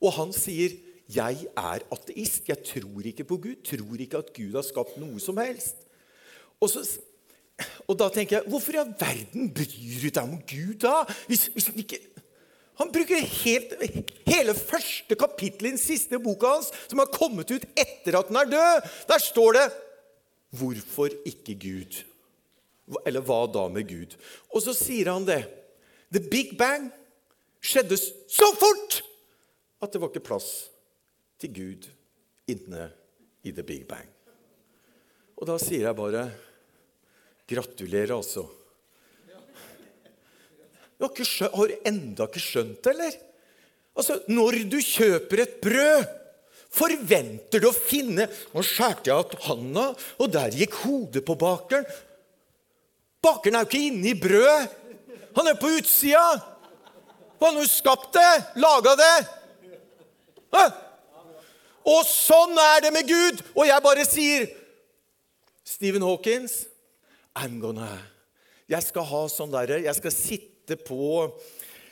Og 0.00 0.12
han 0.16 0.32
sier, 0.32 0.72
'Jeg 1.04 1.48
er 1.52 1.84
ateist. 1.92 2.48
Jeg 2.48 2.64
tror 2.64 3.04
ikke 3.04 3.24
på 3.28 3.36
Gud. 3.36 3.56
Tror 3.64 4.00
ikke 4.00 4.18
at 4.18 4.32
Gud 4.32 4.54
har 4.54 4.64
skapt 4.64 4.96
noe 4.96 5.20
som 5.20 5.36
helst.' 5.36 5.84
Og, 6.60 6.70
så, 6.70 6.80
og 7.88 7.98
da 7.98 8.08
tenker 8.08 8.38
jeg, 8.38 8.48
hvorfor 8.48 8.72
i 8.72 8.80
all 8.80 8.94
verden 8.96 9.50
bryr 9.52 10.00
du 10.00 10.08
deg 10.08 10.22
om 10.22 10.38
Gud 10.48 10.78
da? 10.80 11.04
Hvis, 11.28 11.50
hvis 11.52 11.68
ikke 11.76 11.98
han 12.80 12.90
bruker 12.90 13.22
helt, 13.44 13.74
hele 14.26 14.54
første 14.58 15.14
kapittel 15.18 15.68
i 15.68 15.74
den 15.76 15.80
siste 15.80 16.18
boka 16.22 16.56
hans, 16.56 16.72
som 16.90 16.98
har 16.98 17.12
kommet 17.14 17.52
ut 17.54 17.66
etter 17.78 18.18
at 18.18 18.30
den 18.30 18.40
er 18.40 18.50
død. 18.50 18.88
Der 19.10 19.22
står 19.22 19.52
det 19.58 19.66
'Hvorfor 20.54 21.10
ikke 21.26 21.54
Gud?' 21.54 22.04
Eller 23.06 23.20
hva 23.20 23.46
da 23.46 23.68
med 23.68 23.88
Gud? 23.88 24.16
Og 24.52 24.62
så 24.62 24.74
sier 24.74 25.12
han 25.12 25.24
det. 25.24 25.48
The 26.12 26.20
Big 26.20 26.58
Bang 26.58 26.90
skjedde 27.62 27.96
så 27.96 28.50
fort 28.60 29.02
at 29.80 29.92
det 29.92 30.00
var 30.00 30.08
ikke 30.12 30.28
plass 30.28 30.68
til 31.40 31.54
Gud 31.54 31.88
inne 32.46 32.90
i 33.42 33.52
The 33.52 33.62
Big 33.62 33.88
Bang. 33.88 34.08
Og 35.36 35.46
da 35.46 35.56
sier 35.58 35.88
jeg 35.88 35.96
bare 35.96 36.30
gratulerer, 37.48 38.14
altså. 38.16 38.46
Du 41.04 41.20
har, 41.20 41.28
skjønt, 41.28 41.56
har 41.58 41.72
enda 41.90 42.28
ikke 42.28 42.42
skjønt 42.42 42.78
det, 42.84 42.94
eller? 42.94 43.16
Altså, 43.94 44.18
Når 44.28 44.62
du 44.72 44.78
kjøper 44.80 45.42
et 45.44 45.58
brød, 45.62 46.06
forventer 46.74 47.62
du 47.62 47.68
å 47.68 47.76
finne 47.76 48.26
Nå 48.54 48.64
skjærte 48.66 49.10
jeg 49.10 49.14
av 49.14 49.44
handa, 49.46 49.84
og 50.18 50.32
der 50.32 50.56
gikk 50.56 50.78
hodet 50.82 51.22
på 51.26 51.36
bakeren. 51.38 51.86
Bakeren 53.24 53.58
er 53.58 53.64
jo 53.64 53.70
ikke 53.70 53.84
inne 53.90 54.10
i 54.10 54.18
brødet. 54.18 54.80
Han 55.34 55.48
er 55.50 55.58
på 55.58 55.70
utsida. 55.76 56.24
Han 57.42 57.56
har 57.56 57.62
jo 57.62 57.70
skapt 57.70 58.12
det, 58.14 58.32
laga 58.62 58.94
det. 58.98 59.14
Hæ? 60.54 60.64
Og 61.84 62.04
sånn 62.08 62.56
er 62.56 62.84
det 62.86 62.92
med 62.94 63.08
Gud. 63.08 63.42
Og 63.56 63.66
jeg 63.68 63.84
bare 63.84 64.06
sier 64.08 64.48
Stephen 65.64 66.04
Hawkins 66.04 66.64
I'm 67.34 67.58
gonna 67.60 67.88
Jeg 68.70 68.84
skal 68.84 69.06
ha 69.08 69.22
sånn 69.32 69.52
derre 69.52 69.80
Jeg 69.82 69.96
skal 69.96 70.12
sitte 70.14 70.53
på 70.80 71.26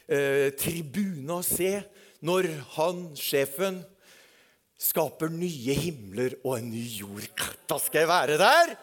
eh, 0.08 0.48
tribuna 0.56 1.40
og 1.40 1.46
se 1.46 1.76
når 2.22 2.48
han, 2.76 3.08
sjefen, 3.18 3.82
skaper 4.82 5.30
nye 5.30 5.74
himler 5.78 6.36
og 6.42 6.58
en 6.58 6.70
ny 6.72 6.82
jord. 6.98 7.28
Da 7.70 7.78
skal 7.78 8.02
jeg 8.02 8.10
være 8.10 8.38
der. 8.40 8.74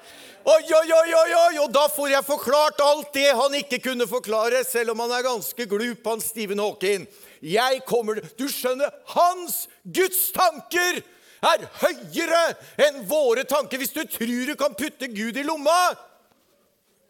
Oi, 0.50 0.64
oi, 0.64 0.88
oi, 0.96 1.10
oi, 1.14 1.32
oi, 1.36 1.56
Og 1.60 1.72
da 1.76 1.86
får 1.92 2.14
jeg 2.14 2.26
forklart 2.26 2.80
alt 2.84 3.12
det 3.14 3.28
han 3.36 3.56
ikke 3.60 3.82
kunne 3.90 4.08
forklare, 4.08 4.64
selv 4.68 4.94
om 4.94 5.04
han 5.04 5.12
er 5.18 5.28
ganske 5.28 5.68
glup, 5.70 6.08
han 6.08 6.24
Stephen 6.24 6.62
Hawking. 6.64 7.08
Jeg 7.44 7.84
kommer 7.88 8.22
Du 8.40 8.48
skjønner, 8.52 8.92
hans 9.16 9.68
Guds 9.84 10.30
tanker 10.36 11.02
er 11.40 11.66
høyere 11.82 12.44
enn 12.88 13.04
våre 13.08 13.46
tanker. 13.48 13.80
Hvis 13.80 13.96
du 13.96 14.04
tror 14.04 14.48
du 14.48 14.56
kan 14.60 14.76
putte 14.80 15.12
Gud 15.12 15.38
i 15.40 15.46
lomma, 15.48 15.78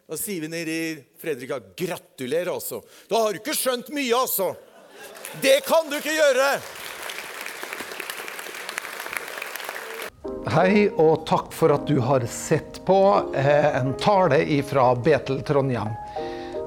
da 0.09 0.17
sier 0.17 0.41
vi 0.41 0.47
nede 0.47 0.71
i 0.71 1.03
Fredrika 1.21 1.59
gratulerer, 1.77 2.49
altså. 2.53 2.81
Da 3.07 3.19
har 3.21 3.33
du 3.33 3.37
ikke 3.43 3.53
skjønt 3.53 3.91
mye, 3.93 4.15
altså. 4.17 4.55
Det 5.41 5.59
kan 5.67 5.85
du 5.85 5.99
ikke 5.99 6.15
gjøre. 6.15 6.47
Hei, 10.49 10.87
og 10.89 11.27
takk 11.29 11.53
for 11.53 11.75
at 11.75 11.85
du 11.85 11.99
har 12.01 12.25
sett 12.25 12.81
på 12.89 12.97
eh, 13.37 13.69
en 13.77 13.93
tale 14.01 14.41
fra 14.65 14.87
Betel 14.97 15.43
Trondheim. 15.45 15.93